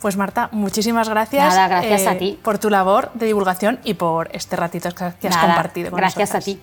Pues 0.00 0.16
Marta, 0.16 0.48
muchísimas 0.52 1.08
gracias. 1.10 1.54
Nada, 1.54 1.68
gracias 1.68 2.06
a 2.06 2.12
eh, 2.12 2.16
ti. 2.16 2.38
Por 2.42 2.58
tu 2.58 2.70
labor 2.70 3.10
de 3.12 3.26
divulgación 3.26 3.78
y 3.84 3.94
por 3.94 4.34
este 4.34 4.56
ratito 4.56 4.88
que 4.92 5.28
has 5.28 5.36
compartido 5.36 5.90
con 5.90 5.98
Gracias 5.98 6.34
a 6.34 6.40
ti. 6.40 6.58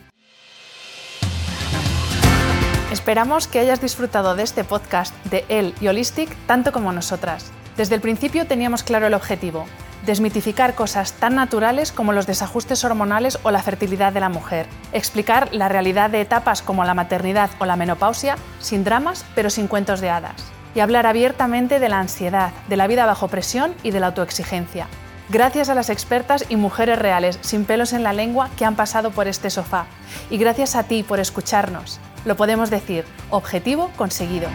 Esperamos 2.97 3.47
que 3.47 3.59
hayas 3.59 3.79
disfrutado 3.79 4.35
de 4.35 4.41
este 4.41 4.63
podcast 4.63 5.13
de 5.25 5.45
El 5.49 5.75
y 5.79 5.87
Holistic 5.87 6.35
tanto 6.47 6.71
como 6.71 6.91
nosotras. 6.91 7.51
Desde 7.77 7.93
el 7.93 8.01
principio 8.01 8.47
teníamos 8.47 8.81
claro 8.81 9.05
el 9.05 9.13
objetivo, 9.13 9.67
desmitificar 10.07 10.73
cosas 10.73 11.13
tan 11.13 11.35
naturales 11.35 11.91
como 11.91 12.11
los 12.11 12.25
desajustes 12.25 12.83
hormonales 12.83 13.37
o 13.43 13.51
la 13.51 13.61
fertilidad 13.61 14.13
de 14.13 14.19
la 14.19 14.29
mujer, 14.29 14.65
explicar 14.93 15.53
la 15.53 15.69
realidad 15.69 16.09
de 16.09 16.21
etapas 16.21 16.63
como 16.63 16.85
la 16.85 16.95
maternidad 16.95 17.51
o 17.59 17.65
la 17.65 17.75
menopausia 17.75 18.35
sin 18.59 18.83
dramas 18.83 19.25
pero 19.35 19.51
sin 19.51 19.67
cuentos 19.67 20.01
de 20.01 20.09
hadas, 20.09 20.43
y 20.73 20.79
hablar 20.79 21.05
abiertamente 21.05 21.79
de 21.79 21.89
la 21.89 21.99
ansiedad, 21.99 22.51
de 22.67 22.77
la 22.77 22.87
vida 22.87 23.05
bajo 23.05 23.27
presión 23.27 23.75
y 23.83 23.91
de 23.91 23.99
la 23.99 24.07
autoexigencia. 24.07 24.87
Gracias 25.29 25.69
a 25.69 25.75
las 25.75 25.91
expertas 25.91 26.45
y 26.49 26.55
mujeres 26.55 26.97
reales 26.97 27.37
sin 27.41 27.65
pelos 27.65 27.93
en 27.93 28.01
la 28.01 28.13
lengua 28.13 28.49
que 28.57 28.65
han 28.65 28.75
pasado 28.75 29.11
por 29.11 29.27
este 29.27 29.51
sofá. 29.51 29.85
Y 30.31 30.37
gracias 30.37 30.75
a 30.75 30.83
ti 30.83 31.03
por 31.03 31.19
escucharnos. 31.19 31.99
Lo 32.25 32.35
podemos 32.35 32.69
decir, 32.69 33.05
objetivo 33.29 33.91
conseguido. 33.95 34.49